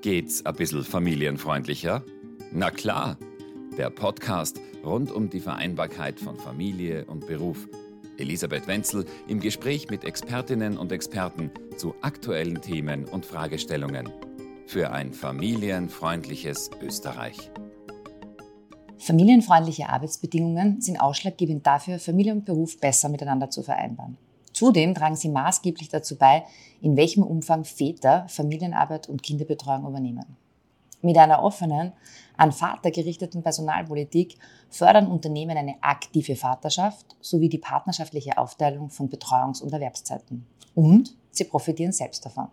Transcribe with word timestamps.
Geht's 0.00 0.46
ein 0.46 0.54
bisschen 0.54 0.84
familienfreundlicher? 0.84 2.04
Na 2.52 2.70
klar, 2.70 3.16
der 3.76 3.90
Podcast 3.90 4.60
rund 4.84 5.10
um 5.10 5.28
die 5.28 5.40
Vereinbarkeit 5.40 6.20
von 6.20 6.36
Familie 6.36 7.04
und 7.06 7.26
Beruf. 7.26 7.66
Elisabeth 8.16 8.68
Wenzel 8.68 9.06
im 9.26 9.40
Gespräch 9.40 9.90
mit 9.90 10.04
Expertinnen 10.04 10.78
und 10.78 10.92
Experten 10.92 11.50
zu 11.76 11.96
aktuellen 12.00 12.60
Themen 12.62 13.06
und 13.06 13.26
Fragestellungen. 13.26 14.08
Für 14.68 14.92
ein 14.92 15.12
familienfreundliches 15.12 16.70
Österreich. 16.80 17.50
Familienfreundliche 18.98 19.88
Arbeitsbedingungen 19.88 20.80
sind 20.80 21.00
ausschlaggebend 21.00 21.66
dafür, 21.66 21.98
Familie 21.98 22.34
und 22.34 22.44
Beruf 22.44 22.78
besser 22.78 23.08
miteinander 23.08 23.50
zu 23.50 23.64
vereinbaren. 23.64 24.16
Zudem 24.58 24.92
tragen 24.92 25.14
sie 25.14 25.28
maßgeblich 25.28 25.88
dazu 25.88 26.18
bei, 26.18 26.44
in 26.80 26.96
welchem 26.96 27.22
Umfang 27.22 27.64
Väter 27.64 28.26
Familienarbeit 28.26 29.08
und 29.08 29.22
Kinderbetreuung 29.22 29.86
übernehmen. 29.86 30.36
Mit 31.00 31.16
einer 31.16 31.44
offenen, 31.44 31.92
an 32.36 32.50
Vater 32.50 32.90
gerichteten 32.90 33.44
Personalpolitik 33.44 34.36
fördern 34.68 35.06
Unternehmen 35.06 35.56
eine 35.56 35.76
aktive 35.80 36.34
Vaterschaft 36.34 37.06
sowie 37.20 37.48
die 37.48 37.58
partnerschaftliche 37.58 38.36
Aufteilung 38.36 38.90
von 38.90 39.08
Betreuungs- 39.08 39.62
und 39.62 39.72
Erwerbszeiten. 39.72 40.44
Und 40.74 41.14
sie 41.30 41.44
profitieren 41.44 41.92
selbst 41.92 42.26
davon. 42.26 42.48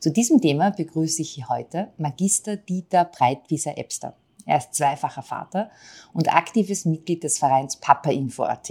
Zu 0.00 0.12
diesem 0.12 0.40
Thema 0.40 0.70
begrüße 0.70 1.20
ich 1.20 1.46
heute 1.46 1.92
Magister 1.98 2.56
Dieter 2.56 3.04
Breitwieser-Ebster. 3.04 4.16
Er 4.46 4.56
ist 4.56 4.72
zweifacher 4.72 5.22
Vater 5.22 5.70
und 6.14 6.34
aktives 6.34 6.86
Mitglied 6.86 7.22
des 7.22 7.38
Vereins 7.38 7.76
Papa 7.76 8.10
Info.at 8.10 8.70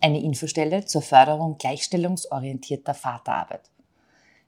eine 0.00 0.22
Infostelle 0.22 0.84
zur 0.84 1.02
Förderung 1.02 1.58
gleichstellungsorientierter 1.58 2.94
Vaterarbeit. 2.94 3.62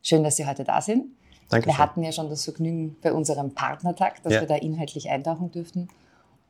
Schön, 0.03 0.25
dass 0.25 0.37
Sie 0.37 0.47
heute 0.47 0.65
da 0.65 0.81
sind. 0.81 1.07
Danke. 1.49 1.67
Wir 1.67 1.79
hatten 1.79 2.03
ja 2.03 2.13
schon 2.13 2.31
das 2.31 2.45
Vergnügen 2.45 2.97
bei 3.03 3.13
unserem 3.13 3.55
Partnertag, 3.55 4.23
dass 4.23 4.33
ja. 4.33 4.41
wir 4.41 4.49
da 4.49 4.57
inhaltlich 4.57 5.11
eintauchen 5.11 5.51
dürften 5.51 5.89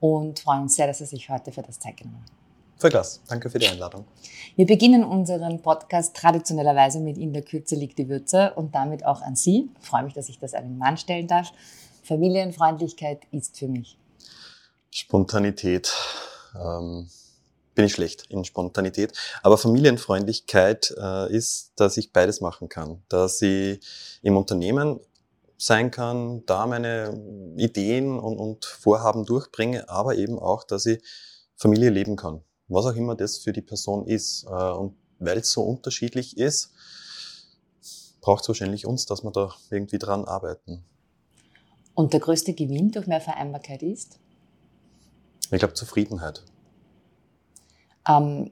und 0.01 0.39
freuen 0.39 0.63
uns 0.63 0.77
sehr, 0.77 0.87
dass 0.87 0.99
Sie 0.99 1.07
sich 1.07 1.29
heute 1.29 1.53
für 1.53 1.63
das 1.63 1.81
Zeit 1.81 1.97
genommen 1.97 2.19
haben. 2.19 2.43
Voll 2.79 2.91
klasse. 2.91 3.21
Danke 3.29 3.51
für 3.51 3.59
die 3.59 3.69
Einladung. 3.69 4.05
Wir 4.57 4.67
beginnen 4.67 5.05
unseren 5.05 5.61
Podcast 5.63 6.17
traditionellerweise 6.17 6.99
mit 7.01 7.17
In 7.17 7.33
der 7.33 7.43
Kürze 7.43 7.77
liegt 7.77 7.99
die 7.99 8.09
Würze 8.09 8.55
und 8.55 8.75
damit 8.75 9.05
auch 9.05 9.23
an 9.23 9.37
Sie. 9.37 9.71
Ich 9.81 9.87
freue 9.87 10.03
mich, 10.03 10.15
dass 10.15 10.29
ich 10.29 10.39
das 10.39 10.55
einem 10.55 10.79
Mann 10.79 10.97
stellen 10.97 11.29
darf. 11.29 11.53
Familienfreundlichkeit 12.03 13.21
ist 13.31 13.57
für 13.57 13.69
mich. 13.69 13.99
Spontanität. 14.91 15.93
Ähm 16.61 17.09
bin 17.75 17.85
ich 17.87 17.93
schlecht 17.93 18.27
in 18.29 18.45
Spontanität. 18.45 19.13
Aber 19.43 19.59
Familienfreundlichkeit 19.59 20.95
äh, 20.99 21.33
ist, 21.33 21.73
dass 21.77 21.97
ich 21.97 22.13
beides 22.13 22.41
machen 22.41 22.69
kann. 22.69 23.03
Dass 23.09 23.41
ich 23.43 23.81
im 24.23 24.37
Unternehmen 24.37 25.01
sein 25.57 25.91
kann, 25.91 26.45
da 26.47 26.67
meine 26.67 27.55
Ideen 27.57 28.19
und, 28.19 28.39
und 28.39 28.65
Vorhaben 28.65 29.25
durchbringe, 29.25 29.89
aber 29.89 30.17
eben 30.17 30.39
auch, 30.39 30.65
dass 30.65 30.87
ich 30.87 31.03
Familie 31.57 31.91
leben 31.91 32.17
kann. 32.17 32.43
Was 32.69 32.87
auch 32.87 32.97
immer 32.97 33.15
das 33.15 33.39
für 33.39 33.53
die 33.53 33.63
Person 33.63 34.07
ist. 34.07 34.45
Äh, 34.45 34.49
und 34.49 34.97
weil 35.19 35.39
es 35.39 35.53
so 35.53 35.63
unterschiedlich 35.63 36.37
ist, 36.37 36.73
braucht 38.21 38.43
es 38.43 38.49
wahrscheinlich 38.49 38.87
uns, 38.87 39.07
dass 39.07 39.23
wir 39.23 39.31
da 39.31 39.55
irgendwie 39.71 39.99
dran 39.99 40.25
arbeiten. 40.25 40.85
Und 41.95 42.13
der 42.13 42.21
größte 42.21 42.55
Gewinn 42.55 42.91
durch 42.91 43.07
mehr 43.07 43.21
Vereinbarkeit 43.21 43.83
ist? 43.83 44.19
Ich 45.51 45.59
glaube 45.59 45.75
Zufriedenheit. 45.75 46.43
Ähm, 48.09 48.51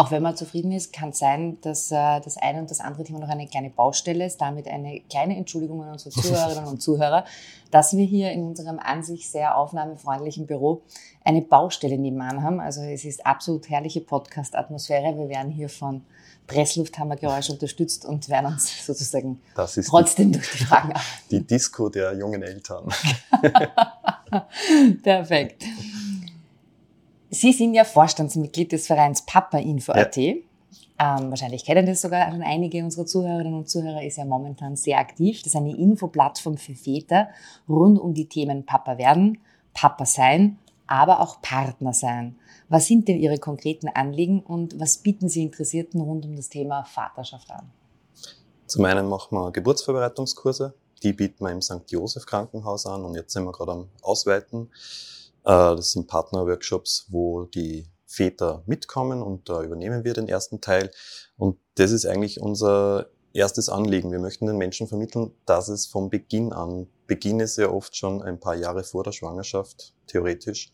auch 0.00 0.10
wenn 0.10 0.22
man 0.22 0.34
zufrieden 0.34 0.72
ist, 0.72 0.94
kann 0.94 1.10
es 1.10 1.18
sein, 1.18 1.58
dass 1.60 1.90
äh, 1.90 2.20
das 2.20 2.38
eine 2.38 2.60
und 2.60 2.70
das 2.70 2.80
andere 2.80 3.04
Thema 3.04 3.18
noch 3.18 3.28
eine 3.28 3.46
kleine 3.46 3.68
Baustelle 3.68 4.24
ist. 4.24 4.40
Damit 4.40 4.66
eine 4.66 5.00
kleine 5.10 5.36
Entschuldigung 5.36 5.82
an 5.82 5.92
unsere 5.92 6.08
Zuhörerinnen 6.22 6.70
und 6.70 6.80
Zuhörer, 6.80 7.26
dass 7.70 7.94
wir 7.94 8.06
hier 8.06 8.32
in 8.32 8.44
unserem 8.44 8.78
an 8.78 9.02
sich 9.02 9.28
sehr 9.28 9.58
aufnahmefreundlichen 9.58 10.46
Büro 10.46 10.80
eine 11.22 11.42
Baustelle 11.42 11.98
nebenan 11.98 12.42
haben. 12.42 12.60
Also 12.60 12.80
es 12.80 13.04
ist 13.04 13.26
absolut 13.26 13.68
herrliche 13.68 14.00
Podcast-Atmosphäre. 14.00 15.18
Wir 15.18 15.28
werden 15.28 15.52
hier 15.52 15.68
von 15.68 16.02
Presslufthammergeräusch 16.46 17.50
unterstützt 17.50 18.06
und 18.06 18.30
werden 18.30 18.46
uns 18.46 18.86
sozusagen 18.86 19.42
trotzdem 19.54 20.32
die, 20.32 20.38
durch 20.38 20.50
die 20.50 20.64
Fragen 20.64 20.88
arbeiten. 20.92 21.04
Die 21.30 21.46
Disco 21.46 21.90
der 21.90 22.14
jungen 22.14 22.42
Eltern. 22.42 22.88
Perfekt. 25.02 25.62
Sie 27.30 27.52
sind 27.52 27.74
ja 27.74 27.84
Vorstandsmitglied 27.84 28.72
des 28.72 28.88
Vereins 28.88 29.24
Papa 29.24 29.58
Info.at. 29.58 30.16
Ja. 30.16 30.34
Ähm, 30.98 31.30
wahrscheinlich 31.30 31.64
kennen 31.64 31.86
das 31.86 32.02
sogar 32.02 32.30
schon 32.30 32.42
einige 32.42 32.82
unserer 32.82 33.06
Zuhörerinnen 33.06 33.54
und 33.54 33.70
Zuhörer, 33.70 34.02
ist 34.02 34.18
ja 34.18 34.24
momentan 34.24 34.76
sehr 34.76 34.98
aktiv. 34.98 35.38
Das 35.38 35.54
ist 35.54 35.56
eine 35.56 35.76
Infoplattform 35.76 36.58
für 36.58 36.74
Väter 36.74 37.28
rund 37.68 37.98
um 37.98 38.14
die 38.14 38.28
Themen 38.28 38.66
Papa 38.66 38.98
werden, 38.98 39.38
Papa 39.72 40.04
sein, 40.04 40.58
aber 40.88 41.20
auch 41.20 41.40
Partner 41.40 41.94
sein. 41.94 42.36
Was 42.68 42.86
sind 42.86 43.06
denn 43.08 43.18
Ihre 43.18 43.38
konkreten 43.38 43.88
Anliegen 43.88 44.40
und 44.40 44.78
was 44.78 44.98
bieten 44.98 45.28
Sie 45.28 45.42
Interessierten 45.42 46.00
rund 46.00 46.26
um 46.26 46.36
das 46.36 46.48
Thema 46.48 46.84
Vaterschaft 46.84 47.50
an? 47.50 47.70
Zum 48.66 48.84
einen 48.84 49.08
machen 49.08 49.38
wir 49.38 49.52
Geburtsvorbereitungskurse. 49.52 50.74
Die 51.02 51.12
bieten 51.12 51.44
wir 51.44 51.52
im 51.52 51.62
St. 51.62 51.90
Josef 51.90 52.26
Krankenhaus 52.26 52.86
an 52.86 53.04
und 53.04 53.14
jetzt 53.14 53.32
sind 53.32 53.44
wir 53.44 53.52
gerade 53.52 53.72
am 53.72 53.88
Ausweiten. 54.02 54.68
Äh, 55.50 55.76
das 55.76 55.92
sind 55.92 56.06
Partnerworkshops, 56.06 57.06
wo 57.08 57.44
die 57.44 57.88
Väter 58.06 58.62
mitkommen 58.66 59.20
und 59.22 59.48
da 59.48 59.62
übernehmen 59.62 60.04
wir 60.04 60.14
den 60.14 60.28
ersten 60.28 60.60
Teil. 60.60 60.90
Und 61.36 61.58
das 61.74 61.90
ist 61.90 62.06
eigentlich 62.06 62.40
unser 62.40 63.10
erstes 63.32 63.68
Anliegen. 63.68 64.12
Wir 64.12 64.18
möchten 64.20 64.46
den 64.46 64.58
Menschen 64.58 64.86
vermitteln, 64.86 65.32
dass 65.46 65.68
es 65.68 65.86
vom 65.86 66.10
Beginn 66.10 66.52
an, 66.52 66.86
Beginn 67.06 67.40
ist 67.40 67.56
ja 67.56 67.68
oft 67.68 67.96
schon 67.96 68.22
ein 68.22 68.38
paar 68.38 68.54
Jahre 68.54 68.84
vor 68.84 69.02
der 69.02 69.12
Schwangerschaft, 69.12 69.94
theoretisch. 70.06 70.72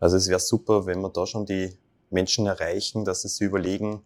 Also 0.00 0.16
es 0.16 0.28
wäre 0.28 0.40
super, 0.40 0.86
wenn 0.86 1.00
wir 1.00 1.10
da 1.10 1.26
schon 1.26 1.46
die 1.46 1.78
Menschen 2.10 2.46
erreichen, 2.46 3.04
dass 3.04 3.22
sie 3.22 3.28
sich 3.28 3.42
überlegen, 3.42 4.02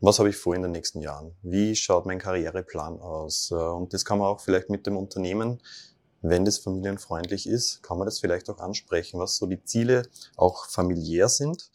was 0.00 0.18
habe 0.18 0.30
ich 0.30 0.36
vor 0.36 0.54
in 0.54 0.62
den 0.62 0.72
nächsten 0.72 1.02
Jahren? 1.02 1.34
Wie 1.42 1.76
schaut 1.76 2.06
mein 2.06 2.18
Karriereplan 2.18 3.00
aus? 3.00 3.50
Äh, 3.50 3.54
und 3.54 3.92
das 3.92 4.06
kann 4.06 4.18
man 4.18 4.28
auch 4.28 4.40
vielleicht 4.40 4.70
mit 4.70 4.86
dem 4.86 4.96
Unternehmen 4.96 5.60
wenn 6.22 6.44
das 6.44 6.58
familienfreundlich 6.58 7.46
ist, 7.46 7.82
kann 7.82 7.98
man 7.98 8.06
das 8.06 8.20
vielleicht 8.20 8.50
auch 8.50 8.58
ansprechen, 8.58 9.18
was 9.18 9.36
so 9.36 9.46
die 9.46 9.62
Ziele 9.64 10.02
auch 10.36 10.66
familiär 10.66 11.28
sind. 11.28 11.70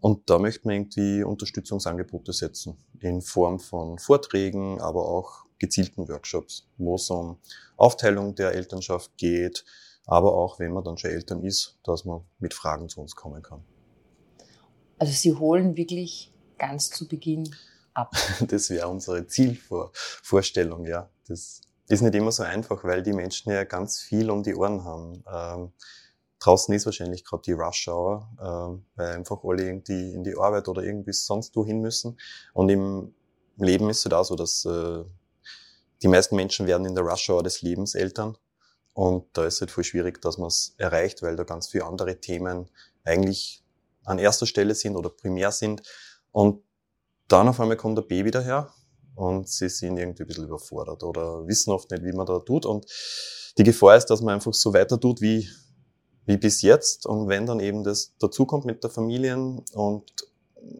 Und 0.00 0.28
da 0.28 0.38
möchte 0.38 0.66
man 0.66 0.76
irgendwie 0.76 1.24
Unterstützungsangebote 1.24 2.32
setzen 2.32 2.76
in 3.00 3.22
Form 3.22 3.60
von 3.60 3.98
Vorträgen, 3.98 4.80
aber 4.80 5.08
auch 5.08 5.44
gezielten 5.58 6.08
Workshops, 6.08 6.68
wo 6.76 6.96
es 6.96 7.08
um 7.10 7.38
Aufteilung 7.76 8.34
der 8.34 8.52
Elternschaft 8.52 9.16
geht, 9.16 9.64
aber 10.04 10.34
auch, 10.34 10.58
wenn 10.58 10.72
man 10.72 10.84
dann 10.84 10.98
schon 10.98 11.10
Eltern 11.10 11.42
ist, 11.42 11.78
dass 11.82 12.04
man 12.04 12.22
mit 12.38 12.54
Fragen 12.54 12.88
zu 12.88 13.00
uns 13.00 13.16
kommen 13.16 13.42
kann. 13.42 13.64
Also 14.98 15.12
Sie 15.12 15.32
holen 15.32 15.76
wirklich 15.76 16.32
ganz 16.58 16.90
zu 16.90 17.08
Beginn 17.08 17.54
ab. 17.94 18.14
Das 18.48 18.70
wäre 18.70 18.88
unsere 18.88 19.26
Zielvorstellung, 19.26 20.86
ja. 20.86 21.10
Das 21.26 21.60
ist 21.88 22.02
nicht 22.02 22.14
immer 22.14 22.32
so 22.32 22.42
einfach, 22.42 22.82
weil 22.84 23.02
die 23.02 23.12
Menschen 23.12 23.52
ja 23.52 23.64
ganz 23.64 24.00
viel 24.00 24.30
um 24.30 24.42
die 24.42 24.54
Ohren 24.54 24.84
haben. 24.84 25.24
Ähm, 25.32 25.72
draußen 26.40 26.74
ist 26.74 26.86
wahrscheinlich 26.86 27.24
gerade 27.24 27.42
die 27.42 27.52
Rush 27.52 27.88
Hour, 27.88 28.28
ähm, 28.40 28.86
weil 28.96 29.14
einfach 29.14 29.42
alle 29.44 29.64
irgendwie 29.64 30.12
in 30.12 30.24
die 30.24 30.36
Arbeit 30.36 30.68
oder 30.68 30.82
irgendwie 30.82 31.12
sonst 31.12 31.54
wohin 31.56 31.80
müssen. 31.80 32.18
Und 32.54 32.68
im 32.68 33.14
Leben 33.56 33.88
ist 33.90 33.98
es 33.98 34.04
halt 34.04 34.14
auch 34.14 34.24
so, 34.24 34.36
dass 34.36 34.64
äh, 34.64 35.04
die 36.02 36.08
meisten 36.08 36.36
Menschen 36.36 36.66
werden 36.66 36.86
in 36.86 36.94
der 36.94 37.04
Rush 37.04 37.30
Hour 37.30 37.42
des 37.42 37.62
Lebens 37.62 37.94
Eltern. 37.94 38.36
Und 38.92 39.26
da 39.34 39.44
ist 39.44 39.54
es 39.54 39.60
halt 39.60 39.70
voll 39.70 39.84
schwierig, 39.84 40.20
dass 40.22 40.38
man 40.38 40.48
es 40.48 40.74
erreicht, 40.78 41.22
weil 41.22 41.36
da 41.36 41.44
ganz 41.44 41.68
viele 41.68 41.84
andere 41.84 42.18
Themen 42.18 42.70
eigentlich 43.04 43.62
an 44.04 44.18
erster 44.18 44.46
Stelle 44.46 44.74
sind 44.74 44.96
oder 44.96 45.10
primär 45.10 45.52
sind. 45.52 45.82
Und 46.32 46.62
dann 47.28 47.48
auf 47.48 47.60
einmal 47.60 47.76
kommt 47.76 47.98
der 47.98 48.02
Baby 48.02 48.30
daher 48.30 48.72
und 49.16 49.48
sie 49.48 49.68
sind 49.70 49.96
irgendwie 49.96 50.22
ein 50.22 50.26
bisschen 50.26 50.44
überfordert 50.44 51.02
oder 51.02 51.46
wissen 51.46 51.72
oft 51.72 51.90
nicht, 51.90 52.04
wie 52.04 52.12
man 52.12 52.26
da 52.26 52.38
tut. 52.38 52.66
Und 52.66 52.86
die 53.56 53.64
Gefahr 53.64 53.96
ist, 53.96 54.06
dass 54.06 54.20
man 54.20 54.34
einfach 54.34 54.52
so 54.52 54.74
weiter 54.74 55.00
tut 55.00 55.22
wie, 55.22 55.48
wie 56.26 56.36
bis 56.36 56.60
jetzt. 56.60 57.06
Und 57.06 57.26
wenn 57.26 57.46
dann 57.46 57.58
eben 57.60 57.82
das 57.82 58.14
dazukommt 58.18 58.66
mit 58.66 58.84
der 58.84 58.90
Familien 58.90 59.64
und 59.72 60.12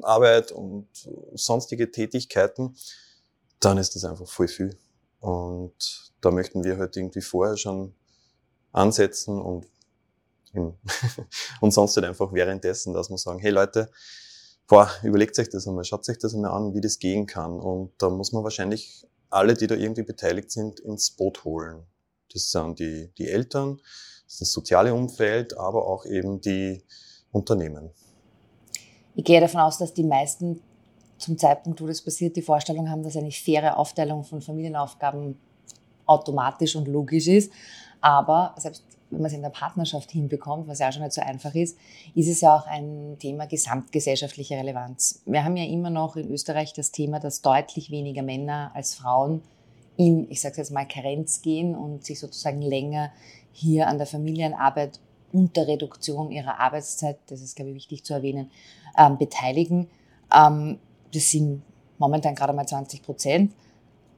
Arbeit 0.03 0.53
und 0.53 0.87
sonstige 1.35 1.91
Tätigkeiten, 1.91 2.77
dann 3.59 3.79
ist 3.79 3.97
das 3.97 4.05
einfach 4.05 4.29
voll 4.29 4.49
viel. 4.49 4.79
Und 5.21 6.13
da 6.21 6.31
möchten 6.31 6.63
wir 6.63 6.77
halt 6.77 6.95
irgendwie 6.97 7.23
vorher 7.23 7.57
schon 7.57 7.95
ansetzen 8.71 9.41
und, 9.41 9.67
und 11.61 11.71
sonst 11.73 11.97
halt 11.97 12.05
einfach 12.05 12.35
währenddessen, 12.35 12.93
dass 12.93 13.09
wir 13.09 13.17
sagen, 13.17 13.39
hey 13.39 13.51
Leute, 13.51 13.91
boah, 14.67 14.91
überlegt 15.03 15.39
euch 15.39 15.49
das 15.49 15.67
einmal, 15.67 15.85
schaut 15.85 16.09
euch 16.09 16.19
das 16.19 16.35
einmal 16.35 16.51
an, 16.51 16.75
wie 16.75 16.81
das 16.81 16.99
gehen 16.99 17.27
kann. 17.27 17.59
Und 17.59 17.93
da 17.99 18.11
muss 18.11 18.33
man 18.33 18.45
wahrscheinlich 18.45 19.07
alle, 19.31 19.55
die 19.55 19.67
da 19.67 19.75
irgendwie 19.75 20.03
beteiligt 20.03 20.51
sind, 20.51 20.81
ins 20.81 21.11
Boot 21.11 21.45
holen. 21.45 21.85
Das 22.33 22.51
sind 22.51 22.79
die, 22.79 23.11
die 23.19 23.29
Eltern, 23.29 23.81
das, 24.27 24.39
das 24.39 24.53
soziale 24.53 24.93
Umfeld, 24.95 25.57
aber 25.57 25.87
auch 25.87 26.05
eben 26.05 26.41
die 26.41 26.83
Unternehmen. 27.33 27.91
Ich 29.15 29.25
gehe 29.25 29.41
davon 29.41 29.61
aus, 29.61 29.79
dass 29.79 29.95
die 29.95 30.05
meisten 30.05 30.61
zum 31.19 31.39
Zeitpunkt, 31.39 31.81
wo 31.81 31.87
das 31.87 32.03
passiert, 32.03 32.37
die 32.37 32.43
Vorstellung 32.43 32.91
haben, 32.91 33.03
dass 33.03 33.17
eine 33.17 33.31
faire 33.31 33.79
Aufteilung 33.79 34.25
von 34.25 34.43
Familienaufgaben 34.43 35.39
automatisch 36.05 36.77
und 36.77 36.89
logisch 36.89 37.27
ist. 37.27 37.51
Aber 38.01 38.55
selbst 38.59 38.85
wenn 39.11 39.21
man 39.21 39.27
es 39.27 39.33
in 39.33 39.43
der 39.43 39.51
Partnerschaft 39.51 40.11
hinbekommt, 40.11 40.69
was 40.69 40.81
ja 40.81 40.89
auch 40.89 40.93
schon 40.93 41.03
nicht 41.03 41.13
so 41.13 41.21
einfach 41.21 41.55
ist, 41.55 41.79
ist 42.15 42.29
es 42.29 42.41
ja 42.41 42.57
auch 42.57 42.67
ein 42.67 43.17
Thema 43.19 43.47
gesamtgesellschaftlicher 43.47 44.57
Relevanz. 44.57 45.23
Wir 45.27 45.45
haben 45.45 45.57
ja 45.57 45.65
immer 45.65 45.91
noch 45.91 46.17
in 46.17 46.31
Österreich 46.31 46.73
das 46.73 46.91
Thema, 46.91 47.21
dass 47.21 47.41
deutlich 47.41 47.91
weniger 47.91 48.23
Männer 48.23 48.73
als 48.75 48.95
Frauen 48.95 49.43
in, 49.97 50.31
ich 50.31 50.41
sage 50.41 50.57
jetzt 50.59 50.71
mal, 50.71 50.87
Karenz 50.87 51.41
gehen 51.41 51.75
und 51.75 52.05
sich 52.05 52.19
sozusagen 52.19 52.61
länger 52.61 53.13
hier 53.53 53.89
an 53.89 53.99
der 53.99 54.07
Familienarbeit 54.07 55.01
unter 55.33 55.67
Reduktion 55.67 56.31
ihrer 56.31 56.61
Arbeitszeit, 56.61 57.19
das 57.29 57.41
ist, 57.41 57.57
glaube 57.57 57.71
ich, 57.71 57.77
wichtig 57.77 58.05
zu 58.05 58.15
erwähnen, 58.15 58.51
ähm, 58.99 59.19
beteiligen. 59.19 59.89
Ähm, 60.35 60.79
das 61.15 61.31
sind 61.31 61.63
momentan 61.99 62.35
gerade 62.35 62.53
mal 62.53 62.67
20 62.67 63.03
Prozent. 63.03 63.53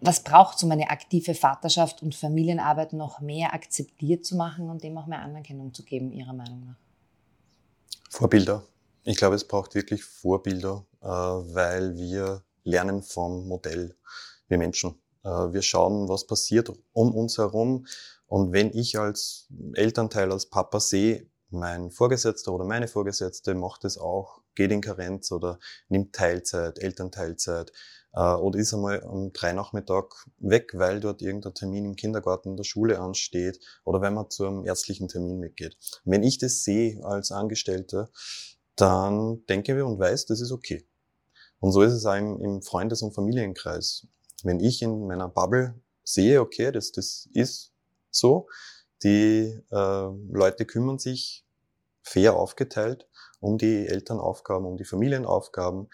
Was 0.00 0.22
braucht 0.22 0.58
es, 0.58 0.62
um 0.62 0.70
eine 0.70 0.90
aktive 0.90 1.34
Vaterschaft 1.34 2.02
und 2.02 2.14
Familienarbeit 2.14 2.92
noch 2.92 3.20
mehr 3.20 3.52
akzeptiert 3.52 4.24
zu 4.24 4.36
machen 4.36 4.70
und 4.70 4.84
dem 4.84 4.96
auch 4.96 5.06
mehr 5.06 5.20
Anerkennung 5.20 5.74
zu 5.74 5.82
geben, 5.82 6.12
Ihrer 6.12 6.32
Meinung 6.32 6.64
nach? 6.66 6.76
Vorbilder. 8.10 8.64
Ich 9.04 9.16
glaube, 9.16 9.34
es 9.34 9.46
braucht 9.46 9.74
wirklich 9.74 10.04
Vorbilder, 10.04 10.84
äh, 11.00 11.06
weil 11.06 11.96
wir 11.96 12.42
lernen 12.62 13.02
vom 13.02 13.48
Modell, 13.48 13.96
wir 14.48 14.58
Menschen. 14.58 15.00
Äh, 15.24 15.28
wir 15.28 15.62
schauen, 15.62 16.08
was 16.08 16.26
passiert 16.26 16.70
um 16.92 17.14
uns 17.14 17.38
herum. 17.38 17.86
Und 18.26 18.52
wenn 18.52 18.70
ich 18.76 18.98
als 18.98 19.48
Elternteil, 19.74 20.30
als 20.30 20.46
Papa 20.46 20.80
sehe, 20.80 21.26
mein 21.50 21.90
Vorgesetzter 21.90 22.52
oder 22.52 22.64
meine 22.64 22.88
Vorgesetzte 22.88 23.54
macht 23.54 23.84
es 23.84 23.96
auch, 23.96 24.42
geht 24.54 24.70
in 24.70 24.82
Karenz 24.82 25.32
oder 25.32 25.58
nimmt 25.88 26.14
Teilzeit, 26.14 26.78
Elternteilzeit 26.78 27.72
äh, 28.14 28.34
oder 28.34 28.58
ist 28.58 28.74
einmal 28.74 29.00
um 29.00 29.32
drei 29.32 29.52
Nachmittag 29.52 30.26
weg, 30.38 30.72
weil 30.74 31.00
dort 31.00 31.22
irgendein 31.22 31.54
Termin 31.54 31.84
im 31.84 31.96
Kindergarten, 31.96 32.50
in 32.50 32.56
der 32.56 32.64
Schule 32.64 32.98
ansteht 33.00 33.60
oder 33.84 34.00
wenn 34.00 34.14
man 34.14 34.30
zu 34.30 34.46
einem 34.46 34.64
ärztlichen 34.64 35.08
Termin 35.08 35.38
mitgeht. 35.38 35.76
Wenn 36.04 36.22
ich 36.22 36.38
das 36.38 36.64
sehe 36.64 37.04
als 37.04 37.32
Angestellter, 37.32 38.10
dann 38.76 39.44
denke 39.46 39.76
wir 39.76 39.86
und 39.86 39.98
weiß, 39.98 40.26
das 40.26 40.40
ist 40.40 40.52
okay. 40.52 40.86
Und 41.60 41.72
so 41.72 41.82
ist 41.82 41.92
es 41.92 42.06
auch 42.06 42.14
im, 42.14 42.40
im 42.40 42.62
Freundes- 42.62 43.02
und 43.02 43.14
Familienkreis. 43.14 44.06
Wenn 44.44 44.60
ich 44.60 44.82
in 44.82 45.06
meiner 45.06 45.28
Bubble 45.28 45.74
sehe, 46.04 46.40
okay, 46.40 46.70
das, 46.70 46.92
das 46.92 47.28
ist 47.32 47.72
so, 48.10 48.46
die 49.02 49.60
äh, 49.70 50.08
Leute 50.30 50.64
kümmern 50.64 50.98
sich 50.98 51.44
fair 52.02 52.36
aufgeteilt 52.36 53.08
um 53.40 53.58
die 53.58 53.86
Elternaufgaben, 53.86 54.66
um 54.66 54.76
die 54.76 54.84
Familienaufgaben, 54.84 55.88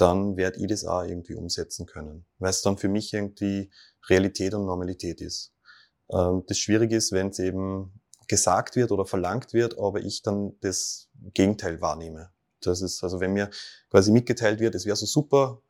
dann 0.00 0.36
werde 0.36 0.58
ich 0.60 0.68
das 0.68 0.84
auch 0.84 1.02
irgendwie 1.02 1.34
umsetzen 1.34 1.86
können, 1.86 2.24
weil 2.38 2.50
es 2.50 2.62
dann 2.62 2.78
für 2.78 2.88
mich 2.88 3.12
irgendwie 3.12 3.70
Realität 4.08 4.54
und 4.54 4.66
Normalität 4.66 5.20
ist. 5.20 5.52
Ähm, 6.12 6.44
das 6.46 6.58
Schwierige 6.58 6.96
ist, 6.96 7.12
wenn 7.12 7.28
es 7.28 7.38
eben 7.38 8.00
gesagt 8.28 8.76
wird 8.76 8.92
oder 8.92 9.06
verlangt 9.06 9.52
wird, 9.52 9.78
aber 9.78 10.00
ich 10.00 10.22
dann 10.22 10.56
das 10.60 11.08
Gegenteil 11.34 11.80
wahrnehme. 11.80 12.30
Das 12.60 12.80
ist, 12.80 13.02
also 13.02 13.20
wenn 13.20 13.32
mir 13.32 13.50
quasi 13.90 14.12
mitgeteilt 14.12 14.60
wird, 14.60 14.74
es 14.74 14.86
wäre 14.86 14.96
so 14.96 15.06
super, 15.06 15.62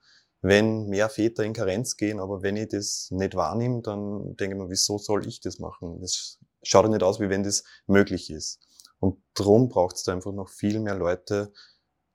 wenn 0.42 0.86
mehr 0.86 1.08
Väter 1.08 1.44
in 1.44 1.52
Karenz 1.52 1.96
gehen, 1.96 2.18
aber 2.18 2.42
wenn 2.42 2.56
ich 2.56 2.68
das 2.68 3.08
nicht 3.10 3.34
wahrnehme, 3.34 3.82
dann 3.82 4.36
denke 4.36 4.56
ich 4.56 4.62
mir, 4.62 4.70
wieso 4.70 4.98
soll 4.98 5.26
ich 5.26 5.40
das 5.40 5.58
machen? 5.58 6.00
Das 6.00 6.38
schaut 6.62 6.84
ja 6.84 6.90
nicht 6.90 7.02
aus, 7.02 7.20
wie 7.20 7.28
wenn 7.28 7.42
das 7.42 7.64
möglich 7.86 8.30
ist. 8.30 8.60
Und 8.98 9.22
darum 9.34 9.68
braucht 9.68 9.96
es 9.96 10.02
da 10.02 10.12
einfach 10.12 10.32
noch 10.32 10.48
viel 10.48 10.80
mehr 10.80 10.94
Leute, 10.94 11.52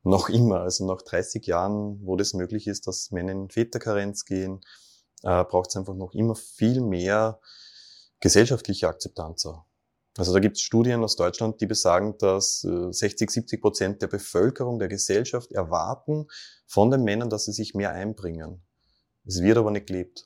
noch 0.06 0.30
immer, 0.30 0.62
also 0.62 0.86
nach 0.86 1.02
30 1.02 1.46
Jahren, 1.48 2.00
wo 2.06 2.16
das 2.16 2.34
möglich 2.34 2.68
ist, 2.68 2.88
dass 2.88 3.12
Männer 3.12 3.32
in 3.32 3.50
Väterkarenz 3.50 4.26
gehen, 4.26 4.62
äh, 5.24 5.44
braucht 5.44 5.72
es 5.72 5.76
einfach 5.76 5.96
noch 5.96 6.14
immer 6.14 6.36
viel 6.36 6.80
mehr 6.80 7.40
gesellschaftliche 8.20 8.88
Akzeptanz. 8.88 9.48
Also 10.18 10.34
da 10.34 10.40
gibt 10.40 10.58
es 10.58 10.62
Studien 10.64 11.04
aus 11.04 11.16
Deutschland, 11.16 11.60
die 11.60 11.66
besagen, 11.66 12.18
dass 12.20 12.64
äh, 12.64 12.92
60, 12.94 13.32
70 13.32 13.62
Prozent 13.62 14.02
der 14.02 14.08
Bevölkerung, 14.08 14.78
der 14.78 14.88
Gesellschaft 14.88 15.52
erwarten 15.52 16.28
von 16.68 16.92
den 16.92 17.04
Männern, 17.04 17.32
dass 17.32 17.46
sie 17.46 17.52
sich 17.52 17.74
mehr 17.74 17.92
einbringen. 17.92 18.62
Es 19.26 19.42
wird 19.42 19.58
aber 19.58 19.72
nicht 19.72 19.88
gelebt. 19.88 20.24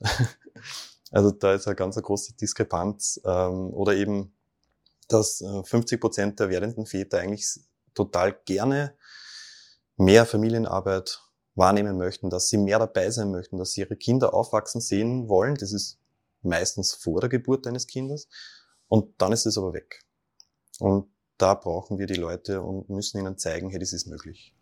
also 1.12 1.32
da 1.32 1.54
ist 1.54 1.68
eine 1.68 1.76
ganz 1.78 1.96
eine 1.96 2.04
große 2.04 2.34
Diskrepanz. 2.34 3.22
Ähm, 3.24 3.74
oder 3.74 3.96
eben, 3.96 4.36
dass 5.08 5.40
äh, 5.40 5.64
50 5.64 6.02
Prozent 6.02 6.40
der 6.42 6.50
werdenden 6.50 6.86
Väter 6.86 7.20
eigentlich 7.20 7.48
total 7.96 8.38
gerne 8.44 8.96
mehr 10.00 10.26
Familienarbeit 10.26 11.22
wahrnehmen 11.56 11.98
möchten, 11.98 12.30
dass 12.30 12.48
sie 12.48 12.58
mehr 12.58 12.80
dabei 12.80 13.12
sein 13.12 13.32
möchten, 13.32 13.58
dass 13.58 13.74
sie 13.74 13.82
ihre 13.82 13.98
Kinder 13.98 14.34
aufwachsen 14.34 14.82
sehen 14.82 15.28
wollen. 15.28 15.56
Das 15.56 15.74
ist 15.74 16.00
meistens 16.42 16.94
vor 16.94 17.20
der 17.20 17.30
Geburt 17.30 17.68
eines 17.68 17.86
Kindes. 17.86 18.30
Und 18.88 19.22
dann 19.22 19.34
ist 19.34 19.46
es 19.46 19.58
aber 19.58 19.74
weg. 19.74 20.00
Und 20.80 21.12
da 21.38 21.54
brauchen 21.54 22.00
wir 22.00 22.08
die 22.08 22.16
Leute 22.16 22.62
und 22.62 22.90
müssen 22.90 23.20
ihnen 23.20 23.38
zeigen, 23.38 23.70
hey, 23.70 23.80
das 23.80 23.94
ist 23.94 24.08
möglich. 24.08 24.56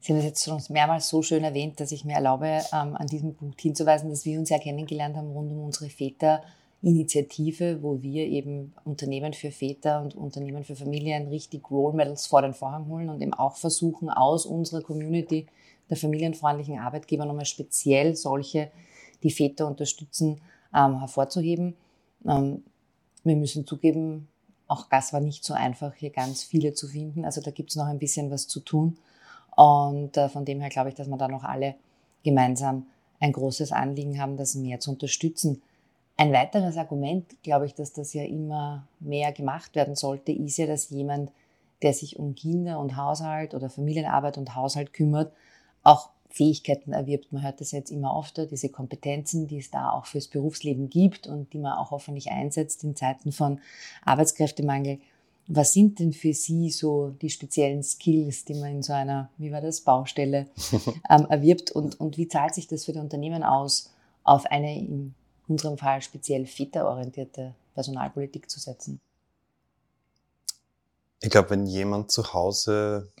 Sie 0.00 0.12
haben 0.12 0.18
es 0.18 0.24
jetzt 0.24 0.44
schon 0.44 0.62
mehrmals 0.68 1.08
so 1.08 1.22
schön 1.22 1.44
erwähnt, 1.44 1.80
dass 1.80 1.92
ich 1.92 2.04
mir 2.04 2.14
erlaube, 2.14 2.46
ähm, 2.72 2.96
an 2.96 3.06
diesem 3.06 3.34
Punkt 3.34 3.60
hinzuweisen, 3.60 4.10
dass 4.10 4.24
wir 4.24 4.38
uns 4.38 4.50
ja 4.50 4.58
kennengelernt 4.58 5.16
haben 5.16 5.30
rund 5.30 5.50
um 5.52 5.64
unsere 5.64 5.90
Väter 5.90 6.42
Initiative, 6.80 7.82
wo 7.82 8.02
wir 8.02 8.26
eben 8.26 8.72
Unternehmen 8.84 9.32
für 9.32 9.50
Väter 9.50 10.00
und 10.00 10.14
Unternehmen 10.14 10.62
für 10.62 10.76
Familien 10.76 11.28
richtig 11.28 11.68
Role 11.70 11.96
Models 11.96 12.26
vor 12.26 12.42
den 12.42 12.54
Vorhang 12.54 12.86
holen 12.86 13.08
und 13.08 13.20
eben 13.20 13.34
auch 13.34 13.56
versuchen, 13.56 14.10
aus 14.10 14.46
unserer 14.46 14.82
Community 14.82 15.46
der 15.90 15.96
familienfreundlichen 15.96 16.78
Arbeitgeber 16.78 17.24
nochmal 17.24 17.46
speziell 17.46 18.14
solche, 18.14 18.70
die 19.22 19.30
Väter 19.30 19.66
unterstützen, 19.66 20.40
ähm, 20.74 21.00
hervorzuheben. 21.00 21.74
Ähm, 22.24 22.62
wir 23.24 23.36
müssen 23.36 23.66
zugeben, 23.66 24.28
auch 24.68 24.86
das 24.88 25.12
war 25.12 25.20
nicht 25.20 25.44
so 25.44 25.54
einfach, 25.54 25.94
hier 25.94 26.10
ganz 26.10 26.44
viele 26.44 26.74
zu 26.74 26.86
finden. 26.86 27.24
Also 27.24 27.40
da 27.40 27.50
gibt 27.50 27.70
es 27.70 27.76
noch 27.76 27.86
ein 27.86 27.98
bisschen 27.98 28.30
was 28.30 28.46
zu 28.46 28.60
tun. 28.60 28.98
Und 29.56 30.16
äh, 30.16 30.28
von 30.28 30.44
dem 30.44 30.60
her 30.60 30.68
glaube 30.68 30.90
ich, 30.90 30.94
dass 30.94 31.08
wir 31.08 31.16
da 31.16 31.26
noch 31.26 31.42
alle 31.42 31.74
gemeinsam 32.22 32.86
ein 33.18 33.32
großes 33.32 33.72
Anliegen 33.72 34.20
haben, 34.20 34.36
das 34.36 34.54
mehr 34.54 34.78
zu 34.78 34.92
unterstützen. 34.92 35.62
Ein 36.20 36.32
weiteres 36.32 36.76
Argument, 36.76 37.24
glaube 37.44 37.66
ich, 37.66 37.74
dass 37.74 37.92
das 37.92 38.12
ja 38.12 38.24
immer 38.24 38.88
mehr 38.98 39.30
gemacht 39.30 39.76
werden 39.76 39.94
sollte, 39.94 40.32
ist 40.32 40.58
ja, 40.58 40.66
dass 40.66 40.90
jemand, 40.90 41.30
der 41.80 41.94
sich 41.94 42.18
um 42.18 42.34
Kinder 42.34 42.80
und 42.80 42.96
Haushalt 42.96 43.54
oder 43.54 43.70
Familienarbeit 43.70 44.36
und 44.36 44.56
Haushalt 44.56 44.92
kümmert, 44.92 45.32
auch 45.84 46.10
Fähigkeiten 46.28 46.92
erwirbt. 46.92 47.32
Man 47.32 47.44
hört 47.44 47.60
das 47.60 47.70
jetzt 47.70 47.92
immer 47.92 48.18
öfter, 48.18 48.46
diese 48.46 48.68
Kompetenzen, 48.68 49.46
die 49.46 49.58
es 49.58 49.70
da 49.70 49.92
auch 49.92 50.06
fürs 50.06 50.26
Berufsleben 50.26 50.90
gibt 50.90 51.28
und 51.28 51.52
die 51.52 51.58
man 51.58 51.74
auch 51.74 51.92
hoffentlich 51.92 52.32
einsetzt 52.32 52.82
in 52.82 52.96
Zeiten 52.96 53.30
von 53.30 53.60
Arbeitskräftemangel. 54.04 54.98
Was 55.46 55.72
sind 55.72 56.00
denn 56.00 56.12
für 56.12 56.34
Sie 56.34 56.70
so 56.70 57.10
die 57.10 57.30
speziellen 57.30 57.84
Skills, 57.84 58.44
die 58.44 58.54
man 58.54 58.72
in 58.72 58.82
so 58.82 58.92
einer, 58.92 59.30
wie 59.38 59.52
war 59.52 59.60
das, 59.60 59.82
Baustelle 59.82 60.48
ähm, 61.08 61.26
erwirbt 61.28 61.70
und, 61.70 62.00
und 62.00 62.18
wie 62.18 62.26
zahlt 62.26 62.54
sich 62.54 62.66
das 62.66 62.86
für 62.86 62.92
die 62.92 62.98
Unternehmen 62.98 63.44
aus, 63.44 63.92
auf 64.24 64.46
eine 64.46 64.76
im 64.76 65.14
unserem 65.48 65.78
Fall 65.78 66.02
speziell 66.02 66.46
väterorientierte 66.46 67.54
Personalpolitik 67.74 68.50
zu 68.50 68.60
setzen? 68.60 69.00
Ich 71.20 71.30
glaube, 71.30 71.50
wenn 71.50 71.66
jemand 71.66 72.10
zu 72.12 72.32
Hause 72.32 73.12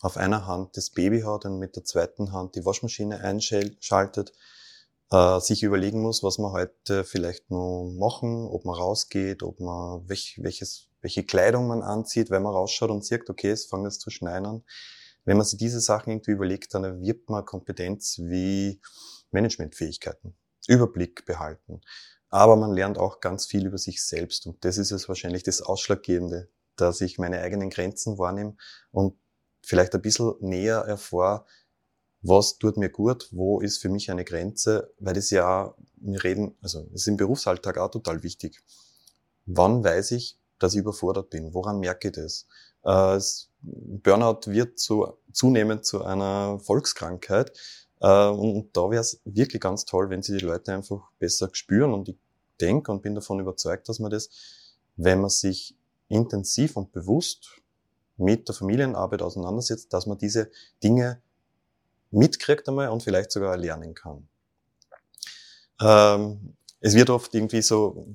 auf 0.00 0.16
einer 0.16 0.46
Hand 0.46 0.76
das 0.76 0.90
Baby 0.90 1.22
hat 1.22 1.44
und 1.44 1.58
mit 1.58 1.76
der 1.76 1.84
zweiten 1.84 2.32
Hand 2.32 2.56
die 2.56 2.64
Waschmaschine 2.64 3.20
einschaltet, 3.20 4.32
äh, 5.10 5.40
sich 5.40 5.62
überlegen 5.62 6.02
muss, 6.02 6.22
was 6.22 6.38
man 6.38 6.52
heute 6.52 7.04
vielleicht 7.04 7.50
nur 7.50 7.92
machen, 7.92 8.46
ob 8.46 8.64
man 8.64 8.74
rausgeht, 8.74 9.42
ob 9.42 9.60
man 9.60 10.08
welch, 10.08 10.38
welches, 10.42 10.88
welche 11.00 11.24
Kleidung 11.24 11.66
man 11.68 11.82
anzieht, 11.82 12.30
wenn 12.30 12.42
man 12.42 12.54
rausschaut 12.54 12.90
und 12.90 13.04
sieht, 13.04 13.28
okay, 13.30 13.50
es 13.50 13.66
fängt 13.66 13.84
jetzt 13.84 14.00
zu 14.00 14.10
schneien 14.10 14.46
an. 14.46 14.64
Wenn 15.24 15.36
man 15.36 15.46
sich 15.46 15.58
diese 15.58 15.80
Sachen 15.80 16.10
irgendwie 16.10 16.32
überlegt, 16.32 16.74
dann 16.74 16.84
erwirbt 16.84 17.28
man 17.30 17.44
Kompetenz 17.44 18.18
wie 18.18 18.80
Managementfähigkeiten. 19.30 20.34
Überblick 20.66 21.24
behalten. 21.24 21.80
Aber 22.30 22.56
man 22.56 22.72
lernt 22.72 22.98
auch 22.98 23.20
ganz 23.20 23.46
viel 23.46 23.66
über 23.66 23.78
sich 23.78 24.02
selbst 24.02 24.46
und 24.46 24.64
das 24.64 24.78
ist 24.78 24.90
es 24.90 25.08
wahrscheinlich 25.08 25.42
das 25.42 25.62
Ausschlaggebende, 25.62 26.48
dass 26.76 27.00
ich 27.00 27.18
meine 27.18 27.40
eigenen 27.40 27.70
Grenzen 27.70 28.18
wahrnehme 28.18 28.56
und 28.90 29.16
vielleicht 29.62 29.94
ein 29.94 30.02
bisschen 30.02 30.34
näher 30.40 30.78
erfahre, 30.78 31.44
was 32.20 32.58
tut 32.58 32.76
mir 32.76 32.90
gut, 32.90 33.28
wo 33.30 33.60
ist 33.60 33.78
für 33.78 33.88
mich 33.88 34.10
eine 34.10 34.24
Grenze, 34.24 34.92
weil 34.98 35.14
das 35.14 35.30
ja, 35.30 35.74
wir 35.96 36.24
reden, 36.24 36.56
also 36.60 36.80
es 36.92 37.02
ist 37.02 37.08
im 37.08 37.16
Berufsalltag 37.16 37.78
auch 37.78 37.90
total 37.90 38.22
wichtig. 38.22 38.62
Wann 39.46 39.84
weiß 39.84 40.10
ich, 40.12 40.38
dass 40.58 40.74
ich 40.74 40.80
überfordert 40.80 41.30
bin? 41.30 41.54
Woran 41.54 41.78
merke 41.78 42.08
ich 42.08 42.14
das? 42.14 42.46
Äh, 42.84 43.20
Burnout 43.60 44.50
wird 44.50 44.78
zu, 44.78 45.14
zunehmend 45.32 45.84
zu 45.84 46.04
einer 46.04 46.58
Volkskrankheit 46.60 47.52
und 48.00 48.70
da 48.76 48.90
wäre 48.90 49.00
es 49.00 49.20
wirklich 49.24 49.60
ganz 49.60 49.84
toll, 49.84 50.10
wenn 50.10 50.22
sie 50.22 50.38
die 50.38 50.44
Leute 50.44 50.72
einfach 50.72 51.10
besser 51.18 51.48
spüren. 51.52 51.92
Und 51.92 52.08
ich 52.08 52.16
denke 52.60 52.92
und 52.92 53.02
bin 53.02 53.14
davon 53.14 53.40
überzeugt, 53.40 53.88
dass 53.88 53.98
man 53.98 54.10
das, 54.10 54.30
wenn 54.96 55.20
man 55.20 55.30
sich 55.30 55.76
intensiv 56.08 56.76
und 56.76 56.92
bewusst 56.92 57.60
mit 58.16 58.48
der 58.48 58.54
Familienarbeit 58.54 59.22
auseinandersetzt, 59.22 59.92
dass 59.92 60.06
man 60.06 60.18
diese 60.18 60.50
Dinge 60.82 61.20
mitkriegt 62.10 62.68
einmal 62.68 62.88
und 62.88 63.02
vielleicht 63.02 63.30
sogar 63.30 63.56
lernen 63.56 63.94
kann. 63.94 64.28
Ähm, 65.80 66.54
es 66.80 66.94
wird 66.94 67.10
oft 67.10 67.34
irgendwie 67.34 67.62
so 67.62 68.06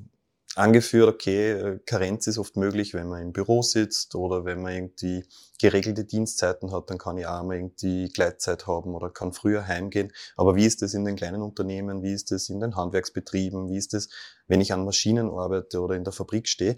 angeführt, 0.56 1.08
okay, 1.08 1.80
Karenz 1.86 2.28
ist 2.28 2.38
oft 2.38 2.58
möglich, 2.58 2.94
wenn 2.94 3.08
man 3.08 3.22
im 3.22 3.34
Büro 3.34 3.62
sitzt 3.62 4.16
oder 4.16 4.46
wenn 4.46 4.62
man 4.62 4.74
irgendwie 4.74 5.26
geregelte 5.60 6.06
Dienstzeiten 6.06 6.72
hat, 6.72 6.90
dann 6.90 6.98
kann 6.98 7.18
ich 7.18 7.26
auch 7.26 7.44
mal 7.44 7.56
irgendwie 7.56 8.10
Gleitzeit 8.10 8.68
haben 8.68 8.94
oder 8.94 9.10
kann 9.10 9.34
früher 9.34 9.68
heimgehen. 9.68 10.12
Aber 10.36 10.56
wie 10.56 10.66
ist 10.66 10.82
das 10.82 10.94
in 10.94 11.06
den 11.06 11.16
kleinen 11.16 11.42
Unternehmen? 11.42 12.04
Wie 12.04 12.14
ist 12.14 12.32
das 12.32 12.50
in 12.50 12.60
den 12.60 12.76
Handwerksbetrieben? 12.76 13.70
Wie 13.70 13.78
ist 13.78 13.94
das, 13.94 14.10
wenn 14.48 14.62
ich 14.62 14.74
an 14.74 14.86
Maschinen 14.86 15.30
arbeite 15.30 15.80
oder 15.80 15.96
in 15.96 16.04
der 16.04 16.14
Fabrik 16.14 16.48
stehe? 16.48 16.78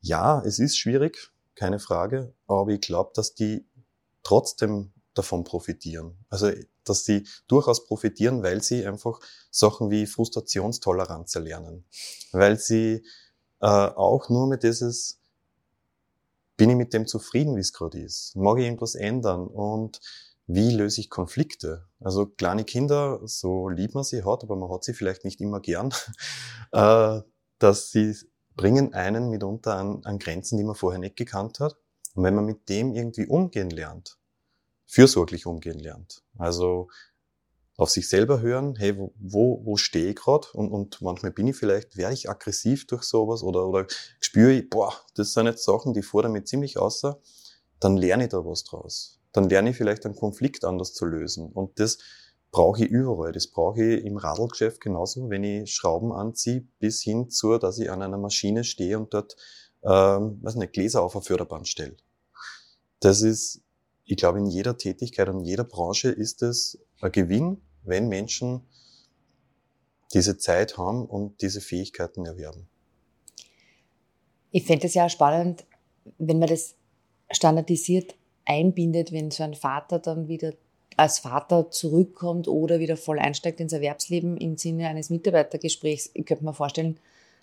Ja, 0.00 0.42
es 0.44 0.58
ist 0.58 0.78
schwierig, 0.78 1.30
keine 1.54 1.78
Frage, 1.78 2.34
aber 2.46 2.70
ich 2.70 2.80
glaube, 2.80 3.12
dass 3.14 3.34
die 3.34 3.66
trotzdem 4.22 4.92
davon 5.14 5.44
profitieren. 5.44 6.16
Also, 6.28 6.50
dass 6.84 7.04
sie 7.04 7.26
durchaus 7.48 7.84
profitieren, 7.84 8.42
weil 8.42 8.62
sie 8.62 8.86
einfach 8.86 9.20
Sachen 9.50 9.90
wie 9.90 10.06
Frustrationstoleranz 10.06 11.34
erlernen. 11.34 11.84
Weil 12.32 12.58
sie 12.58 13.04
äh, 13.60 13.66
auch 13.66 14.28
nur 14.28 14.46
mit 14.46 14.62
dieses, 14.62 15.20
bin 16.56 16.70
ich 16.70 16.76
mit 16.76 16.92
dem 16.92 17.06
zufrieden, 17.06 17.56
wie 17.56 17.60
es 17.60 17.72
gerade 17.72 18.00
ist? 18.00 18.36
Mag 18.36 18.58
ich 18.58 18.64
irgendwas 18.64 18.94
ändern? 18.94 19.46
Und 19.46 20.00
wie 20.46 20.70
löse 20.70 21.00
ich 21.00 21.10
Konflikte? 21.10 21.86
Also 22.00 22.26
kleine 22.26 22.64
Kinder, 22.64 23.20
so 23.24 23.68
lieb 23.68 23.94
man 23.94 24.04
sie 24.04 24.24
hat, 24.24 24.42
aber 24.42 24.56
man 24.56 24.70
hat 24.70 24.84
sie 24.84 24.94
vielleicht 24.94 25.24
nicht 25.24 25.40
immer 25.40 25.60
gern, 25.60 25.92
äh, 26.72 27.20
dass 27.58 27.90
sie 27.90 28.16
bringen 28.56 28.94
einen 28.94 29.30
mitunter 29.30 29.76
an, 29.76 30.04
an 30.04 30.18
Grenzen, 30.18 30.58
die 30.58 30.64
man 30.64 30.74
vorher 30.74 30.98
nicht 30.98 31.16
gekannt 31.16 31.60
hat. 31.60 31.76
Und 32.14 32.24
wenn 32.24 32.34
man 32.34 32.44
mit 32.44 32.68
dem 32.68 32.92
irgendwie 32.92 33.26
umgehen 33.26 33.70
lernt, 33.70 34.18
fürsorglich 34.90 35.46
umgehen 35.46 35.78
lernt. 35.78 36.24
Also 36.36 36.88
auf 37.76 37.90
sich 37.90 38.08
selber 38.08 38.40
hören, 38.40 38.74
hey, 38.76 38.98
wo, 38.98 39.64
wo, 39.64 39.76
stehe 39.76 40.10
ich 40.10 40.16
gerade? 40.16 40.48
Und, 40.52 40.70
und 40.70 41.00
manchmal 41.00 41.30
bin 41.30 41.46
ich 41.46 41.56
vielleicht, 41.56 41.96
wäre 41.96 42.12
ich 42.12 42.28
aggressiv 42.28 42.86
durch 42.88 43.04
sowas 43.04 43.42
oder, 43.42 43.66
oder 43.66 43.86
spüre 44.20 44.52
ich, 44.52 44.68
boah, 44.68 44.92
das 45.14 45.32
sind 45.32 45.46
jetzt 45.46 45.64
Sachen, 45.64 45.94
die 45.94 46.02
fordern 46.02 46.32
mich 46.32 46.46
ziemlich 46.46 46.76
außer, 46.76 47.20
dann 47.78 47.96
lerne 47.96 48.24
ich 48.24 48.30
da 48.30 48.44
was 48.44 48.64
draus. 48.64 49.20
Dann 49.32 49.48
lerne 49.48 49.70
ich 49.70 49.76
vielleicht 49.76 50.04
einen 50.04 50.16
Konflikt 50.16 50.64
anders 50.64 50.92
zu 50.92 51.06
lösen. 51.06 51.52
Und 51.52 51.78
das 51.78 51.98
brauche 52.50 52.84
ich 52.84 52.90
überall. 52.90 53.30
Das 53.30 53.46
brauche 53.46 53.82
ich 53.82 54.04
im 54.04 54.16
Radlgeschäft 54.16 54.80
genauso, 54.80 55.30
wenn 55.30 55.44
ich 55.44 55.72
Schrauben 55.72 56.12
anziehe, 56.12 56.66
bis 56.80 57.00
hin 57.00 57.30
zu, 57.30 57.56
dass 57.58 57.78
ich 57.78 57.90
an 57.90 58.02
einer 58.02 58.18
Maschine 58.18 58.64
stehe 58.64 58.98
und 58.98 59.14
dort, 59.14 59.36
ähm, 59.84 60.40
weiß 60.42 60.56
nicht, 60.56 60.72
Gläser 60.72 61.00
auf 61.02 61.14
eine 61.14 61.22
Förderband 61.22 61.68
stelle. 61.68 61.96
Das 62.98 63.22
ist 63.22 63.62
ich 64.10 64.16
glaube, 64.16 64.40
in 64.40 64.46
jeder 64.46 64.76
Tätigkeit 64.76 65.28
und 65.28 65.44
jeder 65.44 65.62
Branche 65.62 66.10
ist 66.10 66.42
es 66.42 66.80
ein 67.00 67.12
Gewinn, 67.12 67.58
wenn 67.84 68.08
Menschen 68.08 68.62
diese 70.12 70.36
Zeit 70.36 70.76
haben 70.78 71.06
und 71.06 71.40
diese 71.42 71.60
Fähigkeiten 71.60 72.26
erwerben. 72.26 72.66
Ich 74.50 74.64
fände 74.64 74.88
es 74.88 74.94
ja 74.94 75.08
spannend, 75.08 75.64
wenn 76.18 76.40
man 76.40 76.48
das 76.48 76.74
standardisiert 77.30 78.16
einbindet, 78.44 79.12
wenn 79.12 79.30
so 79.30 79.44
ein 79.44 79.54
Vater 79.54 80.00
dann 80.00 80.26
wieder 80.26 80.54
als 80.96 81.20
Vater 81.20 81.70
zurückkommt 81.70 82.48
oder 82.48 82.80
wieder 82.80 82.96
voll 82.96 83.20
einsteigt 83.20 83.60
ins 83.60 83.72
Erwerbsleben 83.72 84.36
im 84.36 84.56
Sinne 84.56 84.88
eines 84.88 85.10
Mitarbeitergesprächs. 85.10 86.10
Ich 86.14 86.26
könnte 86.26 86.44
mir 86.44 86.52
vorstellen, 86.52 86.98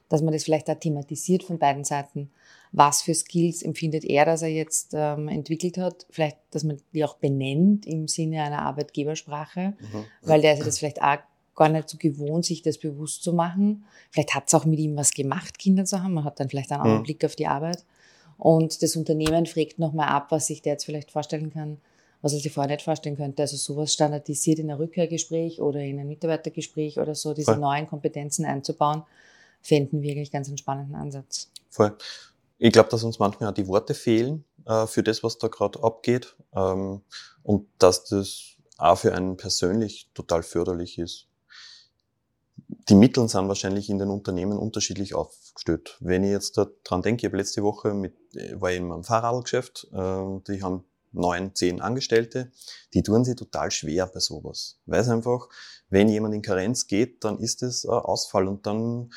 dass 0.09 0.21
man 0.21 0.33
das 0.33 0.43
vielleicht 0.43 0.69
auch 0.69 0.79
thematisiert 0.79 1.43
von 1.43 1.59
beiden 1.59 1.83
Seiten. 1.83 2.31
Was 2.71 3.01
für 3.01 3.13
Skills 3.13 3.61
empfindet 3.61 4.03
er, 4.05 4.25
dass 4.25 4.41
er 4.41 4.49
jetzt 4.49 4.93
ähm, 4.93 5.27
entwickelt 5.27 5.77
hat? 5.77 6.05
Vielleicht, 6.09 6.37
dass 6.51 6.63
man 6.63 6.77
die 6.93 7.03
auch 7.03 7.15
benennt 7.15 7.85
im 7.85 8.07
Sinne 8.07 8.43
einer 8.43 8.61
Arbeitgebersprache, 8.61 9.73
mhm. 9.79 10.05
weil 10.21 10.41
der 10.41 10.53
ist 10.53 10.65
das 10.65 10.79
vielleicht 10.79 11.01
auch 11.01 11.17
gar 11.55 11.69
nicht 11.69 11.89
so 11.89 11.97
gewohnt, 11.97 12.45
sich 12.45 12.61
das 12.61 12.77
bewusst 12.77 13.23
zu 13.23 13.33
machen. 13.33 13.83
Vielleicht 14.11 14.35
hat 14.35 14.43
es 14.47 14.53
auch 14.53 14.65
mit 14.65 14.79
ihm 14.79 14.95
was 14.95 15.11
gemacht, 15.11 15.57
Kinder 15.57 15.85
zu 15.85 16.01
haben. 16.01 16.13
Man 16.13 16.23
hat 16.23 16.39
dann 16.39 16.49
vielleicht 16.49 16.71
einen 16.71 16.81
anderen 16.81 16.99
mhm. 17.01 17.05
Blick 17.05 17.25
auf 17.25 17.35
die 17.35 17.47
Arbeit. 17.47 17.83
Und 18.37 18.83
das 18.83 18.95
Unternehmen 18.95 19.45
fragt 19.45 19.79
nochmal 19.79 20.09
ab, 20.09 20.27
was 20.29 20.47
sich 20.47 20.61
der 20.61 20.73
jetzt 20.73 20.85
vielleicht 20.85 21.11
vorstellen 21.11 21.51
kann, 21.51 21.77
was 22.21 22.33
er 22.33 22.39
sich 22.39 22.51
vorher 22.51 22.71
nicht 22.71 22.83
vorstellen 22.83 23.17
könnte. 23.17 23.41
Also 23.41 23.57
sowas 23.57 23.93
standardisiert 23.93 24.59
in 24.59 24.69
ein 24.69 24.77
Rückkehrgespräch 24.77 25.59
oder 25.59 25.79
in 25.79 25.99
ein 25.99 26.07
Mitarbeitergespräch 26.07 26.99
oder 26.99 27.15
so, 27.15 27.33
diese 27.33 27.53
Voll. 27.53 27.59
neuen 27.59 27.87
Kompetenzen 27.87 28.45
einzubauen, 28.45 29.03
fänden 29.67 30.01
wir 30.01 30.11
eigentlich 30.11 30.31
ganz 30.31 30.49
einen 30.49 30.95
Ansatz. 30.95 31.51
Voll. 31.69 31.95
Ich 32.57 32.71
glaube, 32.71 32.89
dass 32.89 33.03
uns 33.03 33.19
manchmal 33.19 33.49
auch 33.49 33.53
die 33.53 33.67
Worte 33.67 33.93
fehlen 33.93 34.45
äh, 34.65 34.87
für 34.87 35.03
das, 35.03 35.23
was 35.23 35.37
da 35.37 35.47
gerade 35.47 35.83
abgeht 35.83 36.35
ähm, 36.55 37.01
und 37.43 37.67
dass 37.77 38.05
das 38.05 38.55
auch 38.77 38.97
für 38.97 39.13
einen 39.13 39.37
persönlich 39.37 40.09
total 40.13 40.43
förderlich 40.43 40.97
ist. 40.97 41.27
Die 42.89 42.95
Mittel 42.95 43.27
sind 43.27 43.47
wahrscheinlich 43.47 43.89
in 43.89 43.99
den 43.99 44.09
Unternehmen 44.09 44.57
unterschiedlich 44.57 45.13
aufgestellt. 45.13 45.97
Wenn 45.99 46.23
ich 46.23 46.31
jetzt 46.31 46.57
daran 46.57 47.01
denke, 47.01 47.21
ich 47.21 47.25
habe 47.25 47.37
letzte 47.37 47.61
Woche 47.63 47.93
mit, 47.93 48.15
äh, 48.35 48.59
war 48.59 48.71
ich 48.71 48.77
in 48.77 48.87
meinem 48.87 49.03
Fahrradgeschäft, 49.03 49.87
äh, 49.91 50.39
die 50.47 50.63
haben 50.63 50.85
neun, 51.11 51.53
zehn 51.55 51.81
Angestellte, 51.81 52.51
die 52.93 53.03
tun 53.03 53.25
sich 53.25 53.35
total 53.35 53.71
schwer 53.71 54.07
bei 54.07 54.19
sowas. 54.19 54.79
Weil 54.85 55.01
es 55.01 55.09
einfach, 55.09 55.49
wenn 55.89 56.09
jemand 56.09 56.35
in 56.35 56.41
Karenz 56.41 56.87
geht, 56.87 57.23
dann 57.23 57.39
ist 57.39 57.63
es 57.63 57.85
ein 57.85 57.91
Ausfall 57.91 58.47
und 58.47 58.65
dann 58.65 59.11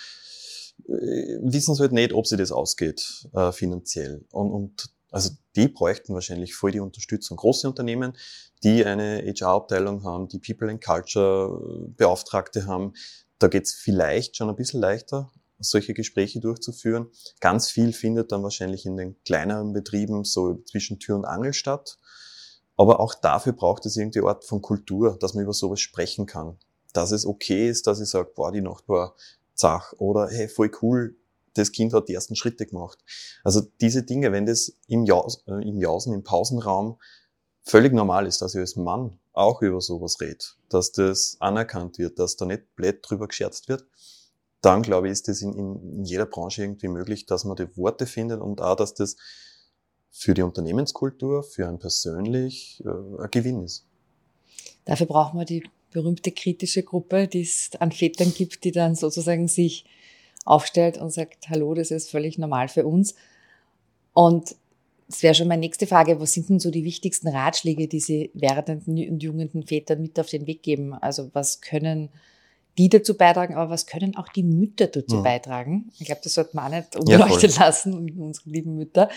wissen 0.87 1.75
sie 1.75 1.81
halt 1.83 1.93
nicht, 1.93 2.13
ob 2.13 2.27
sie 2.27 2.37
das 2.37 2.53
ausgeht 2.53 3.29
äh, 3.35 3.53
finanziell. 3.53 4.25
Und, 4.31 4.51
und 4.51 4.91
also 5.11 5.31
die 5.57 5.69
bräuchten 5.69 6.15
wahrscheinlich 6.15 6.55
voll 6.55 6.71
die 6.71 6.81
Unterstützung. 6.81 7.37
Große 7.37 7.69
Unternehmen, 7.69 8.17
die 8.63 8.85
eine 8.85 9.23
HR-Abteilung 9.27 10.05
haben, 10.05 10.29
die 10.29 10.39
People 10.39 10.71
and 10.71 10.85
Culture 10.85 11.89
Beauftragte 11.97 12.67
haben, 12.67 12.93
da 13.39 13.49
geht's 13.49 13.73
vielleicht 13.73 14.37
schon 14.37 14.49
ein 14.49 14.57
bisschen 14.57 14.81
leichter, 14.81 15.33
solche 15.59 15.95
Gespräche 15.95 16.41
durchzuführen. 16.41 17.09
Ganz 17.41 17.71
viel 17.71 17.93
findet 17.93 18.33
dann 18.33 18.43
wahrscheinlich 18.43 18.87
in 18.87 18.97
den 18.97 19.17
kleineren 19.25 19.73
Betrieben 19.73 20.25
so 20.25 20.63
zwischen 20.65 20.99
Tür 20.99 21.17
und 21.17 21.25
Angel 21.25 21.53
statt. 21.53 21.99
Aber 22.77 23.01
auch 23.01 23.15
dafür 23.15 23.53
braucht 23.53 23.85
es 23.87 23.97
irgendwie 23.97 24.21
Art 24.21 24.45
von 24.45 24.63
Kultur, 24.63 25.17
dass 25.19 25.35
man 25.35 25.45
über 25.45 25.53
sowas 25.53 25.81
sprechen 25.81 26.27
kann. 26.27 26.59
Dass 26.93 27.11
es 27.11 27.27
okay 27.27 27.69
ist, 27.69 27.87
dass 27.87 28.01
ich 28.01 28.09
sage, 28.09 28.31
boah, 28.35 28.53
die 28.53 28.63
Nacht 28.63 28.89
war 28.89 29.17
Zach 29.61 29.93
oder 29.99 30.29
hey, 30.29 30.49
voll 30.49 30.71
cool, 30.83 31.17
das 31.55 31.73
Kind 31.73 31.93
hat 31.93 32.09
die 32.09 32.15
ersten 32.15 32.37
Schritte 32.37 32.67
gemacht. 32.67 32.99
Also 33.45 33.63
diese 33.81 34.03
Dinge, 34.03 34.33
wenn 34.33 34.47
das 34.47 34.77
im, 34.89 35.05
Jaus, 35.05 35.43
äh, 35.47 35.69
im 35.69 35.81
Jausen, 35.81 36.15
im 36.15 36.23
Pausenraum 36.23 36.99
völlig 37.63 37.93
normal 37.93 38.27
ist, 38.27 38.41
dass 38.41 38.55
ich 38.55 38.61
als 38.61 38.77
Mann 38.77 39.19
auch 39.33 39.63
über 39.63 39.81
sowas 39.81 40.21
rede, 40.21 40.45
dass 40.69 40.93
das 40.93 41.37
anerkannt 41.41 41.99
wird, 41.99 42.19
dass 42.19 42.37
da 42.37 42.47
nicht 42.47 42.75
blöd 42.75 42.99
drüber 43.03 43.29
gescherzt 43.29 43.69
wird, 43.69 43.87
dann 44.61 44.83
glaube 44.83 45.09
ich, 45.09 45.13
ist 45.13 45.29
das 45.29 45.43
in, 45.43 45.55
in 45.55 46.05
jeder 46.05 46.27
Branche 46.27 46.63
irgendwie 46.63 46.89
möglich, 46.89 47.27
dass 47.27 47.45
man 47.45 47.57
die 47.57 47.77
Worte 47.77 48.07
findet 48.07 48.41
und 48.41 48.61
auch, 48.61 48.77
dass 48.77 48.95
das 48.95 49.17
für 50.11 50.35
die 50.35 50.43
Unternehmenskultur, 50.43 51.43
für 51.43 51.69
einen 51.69 51.79
persönlich 51.79 52.83
äh, 52.85 53.23
ein 53.23 53.31
Gewinn 53.31 53.63
ist. 53.63 53.87
Dafür 54.85 55.07
brauchen 55.07 55.39
wir 55.39 55.45
die 55.45 55.63
berühmte 55.93 56.33
kritische 56.33 56.83
Gruppe, 56.83 57.29
die 57.29 57.43
es 57.43 57.71
an 57.79 57.93
Vätern 57.93 58.33
gibt, 58.35 58.65
die 58.65 58.73
dann 58.73 58.95
sozusagen 58.95 59.49
sich 59.49 59.85
aufstellt 60.45 60.99
und 60.99 61.11
sagt, 61.11 61.49
hallo, 61.49 61.75
das 61.75 61.91
ist 61.91 62.11
völlig 62.11 62.39
normal 62.39 62.69
für 62.69 62.87
uns. 62.87 63.15
Und 64.13 64.57
das 65.09 65.23
wäre 65.23 65.35
schon 65.35 65.49
meine 65.49 65.61
nächste 65.61 65.87
Frage, 65.87 66.21
was 66.21 66.33
sind 66.33 66.49
denn 66.49 66.61
so 66.61 66.71
die 66.71 66.85
wichtigsten 66.85 67.29
Ratschläge, 67.29 67.89
die 67.89 68.01
Sie 68.01 68.31
werdenden 68.35 68.97
und 69.11 69.23
jungen 69.23 69.67
Vätern 69.67 70.03
mit 70.03 70.19
auf 70.21 70.29
den 70.29 70.47
Weg 70.47 70.63
geben? 70.63 70.95
Also 70.95 71.31
was 71.33 71.61
können 71.61 72.11
die 72.79 72.89
dazu 72.89 73.17
beitragen, 73.17 73.57
aber 73.57 73.71
was 73.71 73.87
können 73.87 74.17
auch 74.17 74.29
die 74.29 74.45
Mütter 74.45 74.87
dazu 74.87 75.17
mhm. 75.17 75.23
beitragen? 75.25 75.91
Ich 75.99 76.07
glaube, 76.07 76.21
das 76.23 76.35
sollte 76.35 76.55
man 76.55 76.67
auch 76.67 76.77
nicht 76.77 76.97
unbeleuchtet 76.97 77.57
ja, 77.57 77.67
lassen, 77.67 78.19
unsere 78.19 78.49
lieben 78.49 78.77
Mütter, 78.77 79.11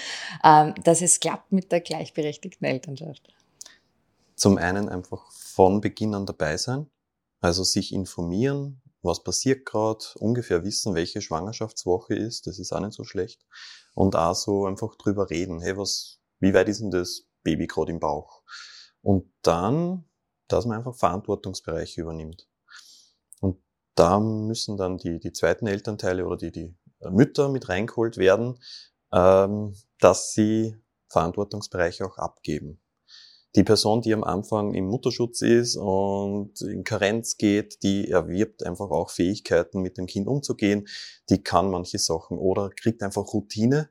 ähm, 0.43 0.73
dass 0.83 1.01
es 1.01 1.19
klappt 1.19 1.51
mit 1.51 1.71
der 1.71 1.81
gleichberechtigten 1.81 2.65
Elternschaft. 2.65 3.21
Zum 4.43 4.57
einen 4.57 4.89
einfach 4.89 5.31
von 5.31 5.79
Beginn 5.79 6.13
an 6.13 6.25
dabei 6.25 6.57
sein, 6.57 6.91
also 7.39 7.63
sich 7.63 7.93
informieren, 7.93 8.81
was 9.01 9.23
passiert 9.23 9.65
gerade, 9.65 10.03
ungefähr 10.19 10.65
wissen, 10.65 10.95
welche 10.95 11.21
Schwangerschaftswoche 11.21 12.13
ist, 12.13 12.45
das 12.45 12.59
ist 12.59 12.73
auch 12.73 12.81
nicht 12.81 12.91
so 12.91 13.05
schlecht. 13.05 13.45
Und 13.93 14.17
auch 14.17 14.35
so 14.35 14.65
einfach 14.65 14.95
drüber 14.95 15.29
reden, 15.29 15.61
hey, 15.61 15.77
was, 15.77 16.19
wie 16.41 16.53
weit 16.53 16.67
ist 16.67 16.81
denn 16.81 16.91
das 16.91 17.25
Baby 17.43 17.67
gerade 17.67 17.93
im 17.93 18.01
Bauch? 18.01 18.43
Und 19.01 19.31
dann, 19.43 20.09
dass 20.49 20.65
man 20.65 20.79
einfach 20.79 20.95
Verantwortungsbereiche 20.97 22.01
übernimmt. 22.01 22.49
Und 23.39 23.63
da 23.95 24.19
müssen 24.19 24.75
dann 24.75 24.97
die, 24.97 25.21
die 25.21 25.31
zweiten 25.31 25.67
Elternteile 25.67 26.25
oder 26.25 26.35
die, 26.35 26.51
die 26.51 26.75
Mütter 26.99 27.47
mit 27.47 27.69
reingeholt 27.69 28.17
werden, 28.17 28.59
ähm, 29.13 29.73
dass 30.01 30.33
sie 30.33 30.75
Verantwortungsbereiche 31.07 32.05
auch 32.05 32.17
abgeben 32.17 32.82
die 33.55 33.63
Person, 33.63 34.01
die 34.01 34.13
am 34.13 34.23
Anfang 34.23 34.73
im 34.73 34.87
Mutterschutz 34.87 35.41
ist 35.41 35.75
und 35.75 36.59
in 36.61 36.83
Karenz 36.83 37.37
geht, 37.37 37.83
die 37.83 38.09
erwirbt 38.09 38.65
einfach 38.65 38.89
auch 38.89 39.11
Fähigkeiten, 39.11 39.81
mit 39.81 39.97
dem 39.97 40.07
Kind 40.07 40.27
umzugehen. 40.27 40.87
Die 41.29 41.43
kann 41.43 41.69
manche 41.69 41.99
Sachen 41.99 42.37
oder 42.37 42.69
kriegt 42.69 43.03
einfach 43.03 43.31
Routine, 43.33 43.89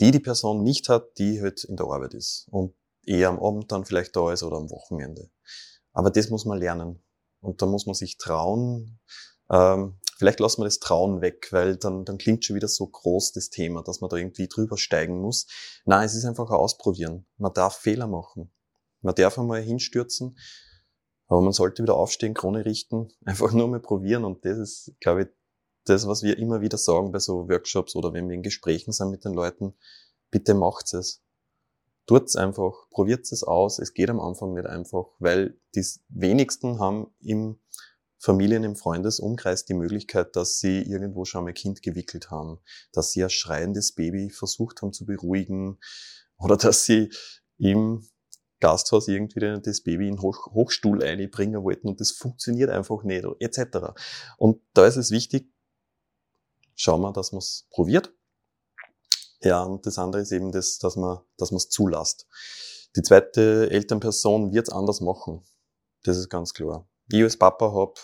die 0.00 0.10
die 0.10 0.20
Person 0.20 0.62
nicht 0.62 0.88
hat, 0.88 1.18
die 1.18 1.40
halt 1.40 1.64
in 1.64 1.76
der 1.76 1.86
Arbeit 1.86 2.14
ist 2.14 2.48
und 2.50 2.74
eher 3.04 3.28
am 3.28 3.38
Abend 3.38 3.70
dann 3.70 3.84
vielleicht 3.84 4.16
da 4.16 4.32
ist 4.32 4.42
oder 4.42 4.56
am 4.56 4.70
Wochenende. 4.70 5.30
Aber 5.92 6.10
das 6.10 6.28
muss 6.28 6.44
man 6.44 6.58
lernen. 6.58 7.02
Und 7.40 7.62
da 7.62 7.66
muss 7.66 7.86
man 7.86 7.94
sich 7.94 8.18
trauen, 8.18 8.98
ähm, 9.50 9.98
vielleicht 10.18 10.40
lassen 10.40 10.60
wir 10.60 10.64
das 10.64 10.80
Trauen 10.80 11.20
weg, 11.20 11.48
weil 11.52 11.76
dann, 11.76 12.04
dann 12.04 12.18
klingt 12.18 12.44
schon 12.44 12.56
wieder 12.56 12.68
so 12.68 12.86
groß 12.86 13.32
das 13.32 13.50
Thema, 13.50 13.82
dass 13.82 14.00
man 14.00 14.10
da 14.10 14.16
irgendwie 14.16 14.48
drüber 14.48 14.76
steigen 14.76 15.20
muss. 15.20 15.46
Nein, 15.84 16.04
es 16.04 16.14
ist 16.14 16.24
einfach 16.24 16.50
ein 16.50 16.56
Ausprobieren. 16.56 17.26
Man 17.36 17.52
darf 17.52 17.76
Fehler 17.76 18.06
machen. 18.06 18.50
Man 19.06 19.14
darf 19.14 19.38
einmal 19.38 19.62
hinstürzen, 19.62 20.36
aber 21.28 21.40
man 21.40 21.52
sollte 21.52 21.80
wieder 21.80 21.94
aufstehen, 21.94 22.34
Krone 22.34 22.64
richten, 22.64 23.08
einfach 23.24 23.52
nur 23.52 23.68
mal 23.68 23.78
probieren 23.78 24.24
und 24.24 24.44
das 24.44 24.58
ist, 24.58 24.94
glaube 24.98 25.22
ich, 25.22 25.28
das, 25.84 26.08
was 26.08 26.24
wir 26.24 26.36
immer 26.38 26.60
wieder 26.60 26.76
sagen 26.76 27.12
bei 27.12 27.20
so 27.20 27.48
Workshops 27.48 27.94
oder 27.94 28.12
wenn 28.12 28.28
wir 28.28 28.34
in 28.34 28.42
Gesprächen 28.42 28.90
sind 28.90 29.12
mit 29.12 29.24
den 29.24 29.32
Leuten, 29.32 29.74
bitte 30.32 30.54
macht 30.54 30.92
es. 30.92 31.22
Tut's 32.06 32.34
einfach, 32.34 32.90
probiert 32.90 33.30
es 33.30 33.44
aus. 33.44 33.78
Es 33.78 33.94
geht 33.94 34.10
am 34.10 34.18
Anfang 34.18 34.54
nicht 34.54 34.66
einfach, 34.66 35.06
weil 35.20 35.56
die 35.76 35.86
wenigsten 36.08 36.80
haben 36.80 37.14
im 37.20 37.60
Familien 38.18 38.64
im 38.64 38.74
Freundesumkreis 38.74 39.66
die 39.66 39.74
Möglichkeit, 39.74 40.34
dass 40.34 40.58
sie 40.58 40.82
irgendwo 40.82 41.24
schon 41.24 41.44
mal 41.44 41.52
Kind 41.52 41.80
gewickelt 41.80 42.32
haben, 42.32 42.58
dass 42.90 43.12
sie 43.12 43.22
ein 43.22 43.30
schreiendes 43.30 43.92
Baby 43.92 44.30
versucht 44.30 44.82
haben 44.82 44.92
zu 44.92 45.06
beruhigen 45.06 45.78
oder 46.38 46.56
dass 46.56 46.84
sie 46.84 47.10
im 47.58 48.04
Gasthaus 48.60 49.08
irgendwie 49.08 49.40
das 49.62 49.82
Baby 49.82 50.08
in 50.08 50.20
Hoch 50.22 50.46
Hochstuhl 50.52 51.02
einbringen 51.02 51.62
wollten 51.62 51.88
und 51.88 52.00
das 52.00 52.10
funktioniert 52.12 52.70
einfach 52.70 53.02
nicht, 53.02 53.26
etc. 53.40 53.92
Und 54.38 54.60
da 54.72 54.86
ist 54.86 54.96
es 54.96 55.10
wichtig, 55.10 55.52
schauen 56.74 57.02
wir, 57.02 57.12
dass 57.12 57.32
man 57.32 57.38
es 57.38 57.66
probiert. 57.70 58.12
Ja, 59.42 59.62
und 59.62 59.86
das 59.86 59.98
andere 59.98 60.22
ist 60.22 60.32
eben 60.32 60.52
das, 60.52 60.78
dass 60.78 60.96
man 60.96 61.18
dass 61.36 61.52
es 61.52 61.68
zulässt. 61.68 62.26
Die 62.96 63.02
zweite 63.02 63.70
Elternperson 63.70 64.52
wird 64.52 64.68
es 64.68 64.72
anders 64.72 65.00
machen. 65.00 65.42
Das 66.04 66.16
ist 66.16 66.30
ganz 66.30 66.54
klar. 66.54 66.88
Ich 67.10 67.22
als 67.22 67.36
Papa 67.36 67.72
hab 67.72 67.98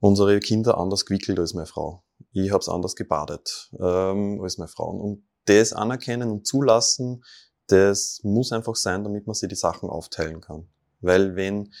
unsere 0.00 0.40
Kinder 0.40 0.76
anders 0.78 1.06
gewickelt 1.06 1.38
als 1.38 1.54
meine 1.54 1.66
Frau. 1.66 2.04
Ich 2.32 2.50
hab's 2.50 2.68
anders 2.68 2.96
gebadet 2.96 3.70
ähm, 3.78 4.40
als 4.42 4.58
meine 4.58 4.68
Frau. 4.68 4.90
Und 4.90 5.28
das 5.44 5.72
anerkennen 5.72 6.30
und 6.30 6.46
zulassen, 6.46 7.24
das 7.72 8.20
muss 8.22 8.52
einfach 8.52 8.76
sein, 8.76 9.02
damit 9.02 9.26
man 9.26 9.34
sich 9.34 9.48
die 9.48 9.54
Sachen 9.54 9.88
aufteilen 9.88 10.40
kann. 10.40 10.68
Weil 11.00 11.36
wenn 11.36 11.72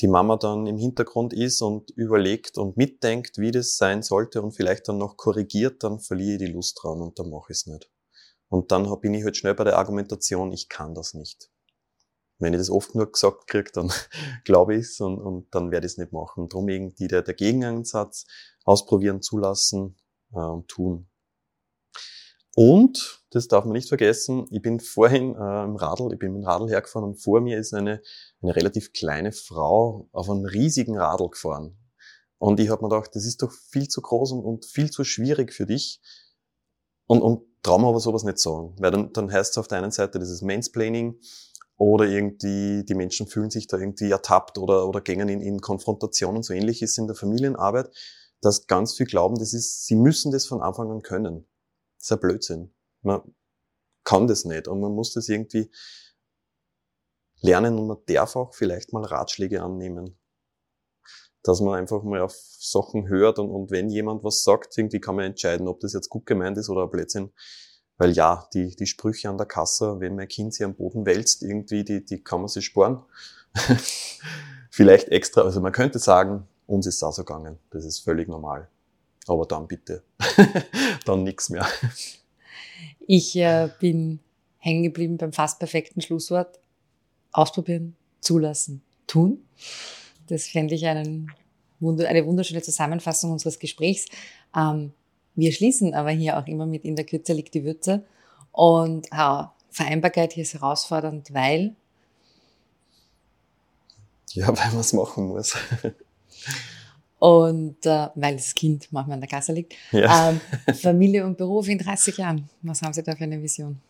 die 0.00 0.08
Mama 0.08 0.36
dann 0.36 0.66
im 0.66 0.76
Hintergrund 0.76 1.32
ist 1.32 1.60
und 1.60 1.90
überlegt 1.90 2.56
und 2.56 2.76
mitdenkt, 2.76 3.38
wie 3.38 3.50
das 3.50 3.76
sein 3.76 4.02
sollte 4.02 4.42
und 4.42 4.52
vielleicht 4.52 4.88
dann 4.88 4.98
noch 4.98 5.16
korrigiert, 5.16 5.82
dann 5.82 6.00
verliere 6.00 6.34
ich 6.34 6.38
die 6.38 6.52
Lust 6.52 6.78
dran 6.82 7.00
und 7.00 7.18
dann 7.18 7.30
mache 7.30 7.52
ich 7.52 7.58
es 7.58 7.66
nicht. 7.66 7.90
Und 8.48 8.70
dann 8.70 8.88
bin 9.00 9.14
ich 9.14 9.24
halt 9.24 9.36
schnell 9.36 9.54
bei 9.54 9.64
der 9.64 9.78
Argumentation, 9.78 10.52
ich 10.52 10.68
kann 10.68 10.94
das 10.94 11.14
nicht. 11.14 11.50
Wenn 12.38 12.54
ich 12.54 12.58
das 12.58 12.70
oft 12.70 12.94
nur 12.94 13.10
gesagt 13.10 13.46
kriege, 13.48 13.70
dann 13.72 13.92
glaube 14.44 14.74
ich 14.74 14.82
es 14.82 15.00
und, 15.00 15.18
und 15.18 15.52
dann 15.54 15.70
werde 15.70 15.86
ich 15.86 15.92
es 15.92 15.98
nicht 15.98 16.12
machen. 16.12 16.48
Drum 16.48 16.68
irgendwie 16.68 17.08
der, 17.08 17.22
der 17.22 17.34
Gegenansatz, 17.34 18.26
ausprobieren, 18.64 19.22
zulassen 19.22 19.96
äh, 20.32 20.38
und 20.38 20.68
tun. 20.68 21.08
Und, 22.56 23.24
das 23.30 23.48
darf 23.48 23.64
man 23.64 23.72
nicht 23.72 23.88
vergessen, 23.88 24.46
ich 24.50 24.62
bin 24.62 24.78
vorhin 24.78 25.34
äh, 25.34 25.64
im 25.64 25.74
Radl, 25.74 26.12
ich 26.12 26.18
bin 26.18 26.32
mit 26.32 26.42
dem 26.42 26.46
Radl 26.46 26.68
hergefahren 26.68 27.08
und 27.08 27.16
vor 27.16 27.40
mir 27.40 27.58
ist 27.58 27.74
eine, 27.74 28.00
eine 28.42 28.54
relativ 28.54 28.92
kleine 28.92 29.32
Frau 29.32 30.08
auf 30.12 30.30
einem 30.30 30.44
riesigen 30.44 30.96
Radl 30.96 31.28
gefahren. 31.30 31.76
Und 32.38 32.60
ich 32.60 32.68
habe 32.68 32.82
mir 32.82 32.90
gedacht, 32.90 33.10
das 33.14 33.24
ist 33.24 33.42
doch 33.42 33.50
viel 33.50 33.88
zu 33.88 34.02
groß 34.02 34.32
und, 34.32 34.44
und 34.44 34.66
viel 34.66 34.90
zu 34.90 35.02
schwierig 35.02 35.52
für 35.52 35.66
dich. 35.66 36.00
Und, 37.06 37.22
und 37.22 37.42
trauen 37.62 37.84
aber 37.84 38.00
sowas 38.00 38.22
nicht 38.22 38.38
sagen. 38.38 38.76
Weil 38.78 38.90
dann, 38.90 39.12
dann 39.12 39.32
heißt 39.32 39.52
es 39.52 39.58
auf 39.58 39.68
der 39.68 39.78
einen 39.78 39.90
Seite, 39.90 40.18
das 40.18 40.30
ist 40.30 40.42
Mansplaining 40.42 41.18
oder 41.76 42.04
irgendwie 42.04 42.84
die 42.84 42.94
Menschen 42.94 43.26
fühlen 43.26 43.50
sich 43.50 43.66
da 43.66 43.78
irgendwie 43.78 44.10
ertappt 44.10 44.58
oder, 44.58 44.86
oder 44.88 45.00
gängen 45.00 45.28
in, 45.28 45.40
in 45.40 45.60
Konfrontation 45.60 46.36
und 46.36 46.44
so 46.44 46.54
ähnlich 46.54 46.82
ist 46.82 46.98
in 46.98 47.06
der 47.06 47.16
Familienarbeit, 47.16 47.90
dass 48.40 48.66
ganz 48.66 48.94
viel 48.94 49.06
glauben, 49.06 49.36
das 49.38 49.54
ist, 49.54 49.86
sie 49.86 49.96
müssen 49.96 50.30
das 50.30 50.46
von 50.46 50.62
Anfang 50.62 50.90
an 50.90 51.02
können. 51.02 51.46
Ist 52.04 52.12
ein 52.12 52.20
Blödsinn. 52.20 52.74
Man 53.00 53.22
kann 54.04 54.26
das 54.26 54.44
nicht 54.44 54.68
und 54.68 54.78
man 54.78 54.92
muss 54.92 55.14
das 55.14 55.30
irgendwie 55.30 55.70
lernen 57.40 57.78
und 57.78 57.86
man 57.86 57.96
darf 58.04 58.36
auch 58.36 58.54
vielleicht 58.54 58.92
mal 58.92 59.04
Ratschläge 59.04 59.62
annehmen. 59.62 60.18
Dass 61.42 61.62
man 61.62 61.78
einfach 61.78 62.02
mal 62.02 62.20
auf 62.20 62.34
Sachen 62.34 63.08
hört 63.08 63.38
und, 63.38 63.48
und 63.48 63.70
wenn 63.70 63.88
jemand 63.88 64.22
was 64.22 64.42
sagt, 64.42 64.76
irgendwie 64.76 65.00
kann 65.00 65.16
man 65.16 65.24
entscheiden, 65.24 65.66
ob 65.66 65.80
das 65.80 65.94
jetzt 65.94 66.10
gut 66.10 66.26
gemeint 66.26 66.58
ist 66.58 66.68
oder 66.68 66.82
ein 66.82 66.90
Blödsinn. 66.90 67.32
Weil 67.96 68.12
ja, 68.12 68.50
die, 68.52 68.76
die 68.76 68.86
Sprüche 68.86 69.30
an 69.30 69.38
der 69.38 69.46
Kasse, 69.46 69.98
wenn 69.98 70.14
mein 70.14 70.28
Kind 70.28 70.52
sich 70.52 70.64
am 70.64 70.74
Boden 70.74 71.06
wälzt, 71.06 71.42
irgendwie, 71.42 71.84
die, 71.84 72.04
die 72.04 72.22
kann 72.22 72.40
man 72.40 72.48
sich 72.48 72.66
sparen. 72.66 73.02
Vielleicht 74.70 75.08
extra, 75.08 75.40
also 75.40 75.62
man 75.62 75.72
könnte 75.72 75.98
sagen, 75.98 76.46
uns 76.66 76.86
ist 76.86 76.96
es 76.96 77.02
auch 77.02 77.14
so 77.14 77.24
gegangen. 77.24 77.58
Das 77.70 77.86
ist 77.86 78.00
völlig 78.00 78.28
normal. 78.28 78.68
Aber 79.26 79.46
dann 79.46 79.66
bitte. 79.66 80.02
dann 81.04 81.22
nichts 81.22 81.50
mehr. 81.50 81.66
Ich 83.06 83.36
äh, 83.36 83.70
bin 83.80 84.20
hängen 84.58 84.82
geblieben 84.82 85.16
beim 85.16 85.32
fast 85.32 85.58
perfekten 85.58 86.00
Schlusswort. 86.00 86.58
Ausprobieren, 87.32 87.96
zulassen, 88.20 88.82
tun. 89.06 89.44
Das 90.28 90.46
fände 90.46 90.74
ich 90.74 90.86
einen, 90.86 91.30
eine 91.80 92.26
wunderschöne 92.26 92.62
Zusammenfassung 92.62 93.32
unseres 93.32 93.58
Gesprächs. 93.58 94.06
Ähm, 94.56 94.92
wir 95.34 95.52
schließen 95.52 95.94
aber 95.94 96.10
hier 96.10 96.38
auch 96.38 96.46
immer 96.46 96.66
mit 96.66 96.84
in 96.84 96.96
der 96.96 97.04
Kürze 97.04 97.32
liegt 97.32 97.54
die 97.54 97.64
Würze. 97.64 98.04
Und 98.52 99.08
ja, 99.10 99.54
Vereinbarkeit 99.70 100.32
hier 100.32 100.44
ist 100.44 100.54
herausfordernd, 100.54 101.34
weil? 101.34 101.74
Ja, 104.32 104.48
weil 104.56 104.70
man 104.70 104.80
es 104.80 104.92
machen 104.92 105.26
muss. 105.26 105.56
Und 107.24 107.86
äh, 107.86 108.08
weil 108.16 108.36
das 108.36 108.54
Kind 108.54 108.88
manchmal 108.90 109.14
an 109.14 109.20
der 109.22 109.30
Kasse 109.30 109.54
liegt. 109.54 109.72
Ja. 109.92 110.28
Ähm, 110.28 110.40
Familie 110.74 111.24
und 111.24 111.38
Beruf 111.38 111.68
in 111.68 111.78
30 111.78 112.18
Jahren. 112.18 112.50
Was 112.60 112.82
haben 112.82 112.92
Sie 112.92 113.02
da 113.02 113.16
für 113.16 113.24
eine 113.24 113.40
Vision? 113.40 113.80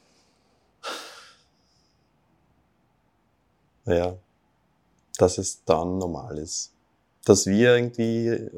Ja, 3.86 4.16
dass 5.18 5.38
es 5.38 5.64
dann 5.64 5.98
normal 5.98 6.38
ist. 6.38 6.70
Dass 7.24 7.46
wir 7.46 7.74
irgendwie 7.74 8.28
äh, 8.28 8.50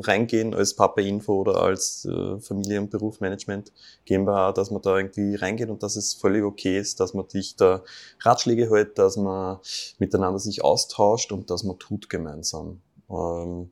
reingehen 0.00 0.54
als 0.54 0.74
Papa 0.74 1.02
Info 1.02 1.34
oder 1.34 1.60
als 1.60 2.06
äh, 2.06 2.40
Familie- 2.40 2.80
und 2.80 2.90
Berufsmanagement 2.90 3.72
GmbH, 4.06 4.52
dass 4.52 4.70
man 4.70 4.80
da 4.80 4.96
irgendwie 4.96 5.34
reingeht 5.34 5.68
und 5.68 5.82
dass 5.82 5.96
es 5.96 6.14
völlig 6.14 6.44
okay 6.44 6.78
ist, 6.78 6.98
dass 6.98 7.12
man 7.12 7.28
sich 7.28 7.56
da 7.56 7.82
Ratschläge 8.20 8.70
hält, 8.70 8.96
dass 8.96 9.18
man 9.18 9.58
miteinander 9.98 10.38
sich 10.38 10.64
austauscht 10.64 11.30
und 11.30 11.50
dass 11.50 11.62
man 11.62 11.78
tut 11.78 12.08
gemeinsam. 12.08 12.80
Ähm, 13.10 13.68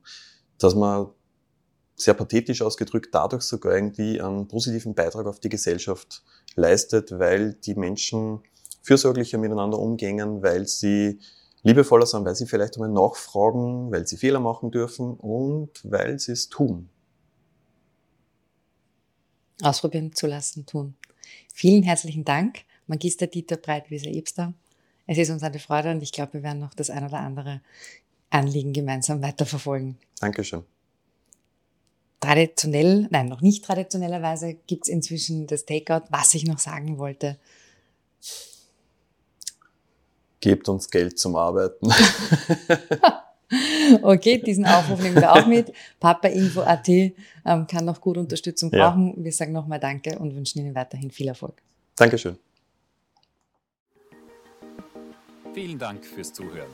dass 0.63 0.75
man 0.75 1.09
sehr 1.97 2.15
pathetisch 2.15 2.63
ausgedrückt 2.63 3.09
dadurch 3.13 3.43
sogar 3.43 3.75
irgendwie 3.75 4.21
einen 4.21 4.49
positiven 4.49 4.95
Beitrag 4.95 5.27
auf 5.27 5.41
die 5.41 5.49
Gesellschaft 5.49 6.23
leistet, 6.55 7.19
weil 7.19 7.55
die 7.55 7.75
Menschen 7.75 8.41
fürsorglicher 8.83 9.39
miteinander 9.39 9.79
umgehen, 9.79 10.43
weil 10.43 10.67
sie 10.67 11.21
liebevoller 11.63 12.07
sind, 12.07 12.25
weil 12.25 12.35
sie 12.35 12.47
vielleicht 12.47 12.77
einmal 12.77 12.91
nachfragen, 12.91 13.93
weil 13.93 14.07
sie 14.07 14.17
Fehler 14.17 14.41
machen 14.41 14.71
dürfen 14.71 15.15
und 15.15 15.71
weil 15.85 16.19
sie 16.19 16.33
es 16.33 16.49
tun. 16.49 16.89
Ausprobieren 19.63 20.13
zu 20.13 20.27
lassen, 20.27 20.67
tun. 20.67 20.95
Vielen 21.55 21.85
herzlichen 21.85 22.25
Dank, 22.25 22.61
Magister 22.89 23.29
Dieter 23.29 23.57
Breitwieser-Ebster. 23.57 24.55
Es 25.07 25.19
ist 25.19 25.31
uns 25.31 25.43
eine 25.43 25.59
Freude 25.59 25.91
und 25.93 26.03
ich 26.03 26.11
glaube, 26.11 26.35
wir 26.35 26.43
werden 26.43 26.59
noch 26.59 26.75
das 26.75 26.91
ein 26.91 27.05
oder 27.05 27.21
andere 27.21 27.61
Anliegen 28.33 28.73
gemeinsam 28.73 29.23
weiterverfolgen. 29.23 29.99
Dankeschön. 30.21 30.65
Traditionell, 32.21 33.09
nein, 33.11 33.27
noch 33.27 33.41
nicht 33.41 33.65
traditionellerweise 33.65 34.55
gibt 34.67 34.85
es 34.85 34.89
inzwischen 34.89 35.47
das 35.47 35.67
Takeout. 35.67 36.05
Was 36.11 36.35
ich 36.35 36.47
noch 36.47 36.59
sagen 36.59 36.99
wollte. 36.99 37.37
Gebt 40.41 40.69
uns 40.69 40.91
Geld 40.91 41.19
zum 41.19 41.37
Arbeiten. 41.37 41.89
okay, 44.03 44.39
diesen 44.39 44.67
Aufruf 44.67 45.01
nehmen 45.01 45.17
wir 45.17 45.33
auch 45.33 45.47
mit. 45.47 45.73
Papainfo.at 46.01 46.89
ähm, 46.89 47.15
kann 47.67 47.85
noch 47.85 48.01
gut 48.01 48.17
Unterstützung 48.17 48.71
brauchen. 48.71 49.15
Ja. 49.17 49.25
Wir 49.25 49.33
sagen 49.33 49.53
nochmal 49.53 49.81
Danke 49.81 50.19
und 50.19 50.35
wünschen 50.35 50.61
Ihnen 50.61 50.75
weiterhin 50.75 51.11
viel 51.11 51.29
Erfolg. 51.29 51.61
Dankeschön. 51.97 52.39
Vielen 55.55 55.79
Dank 55.79 56.05
fürs 56.05 56.33
Zuhören. 56.33 56.71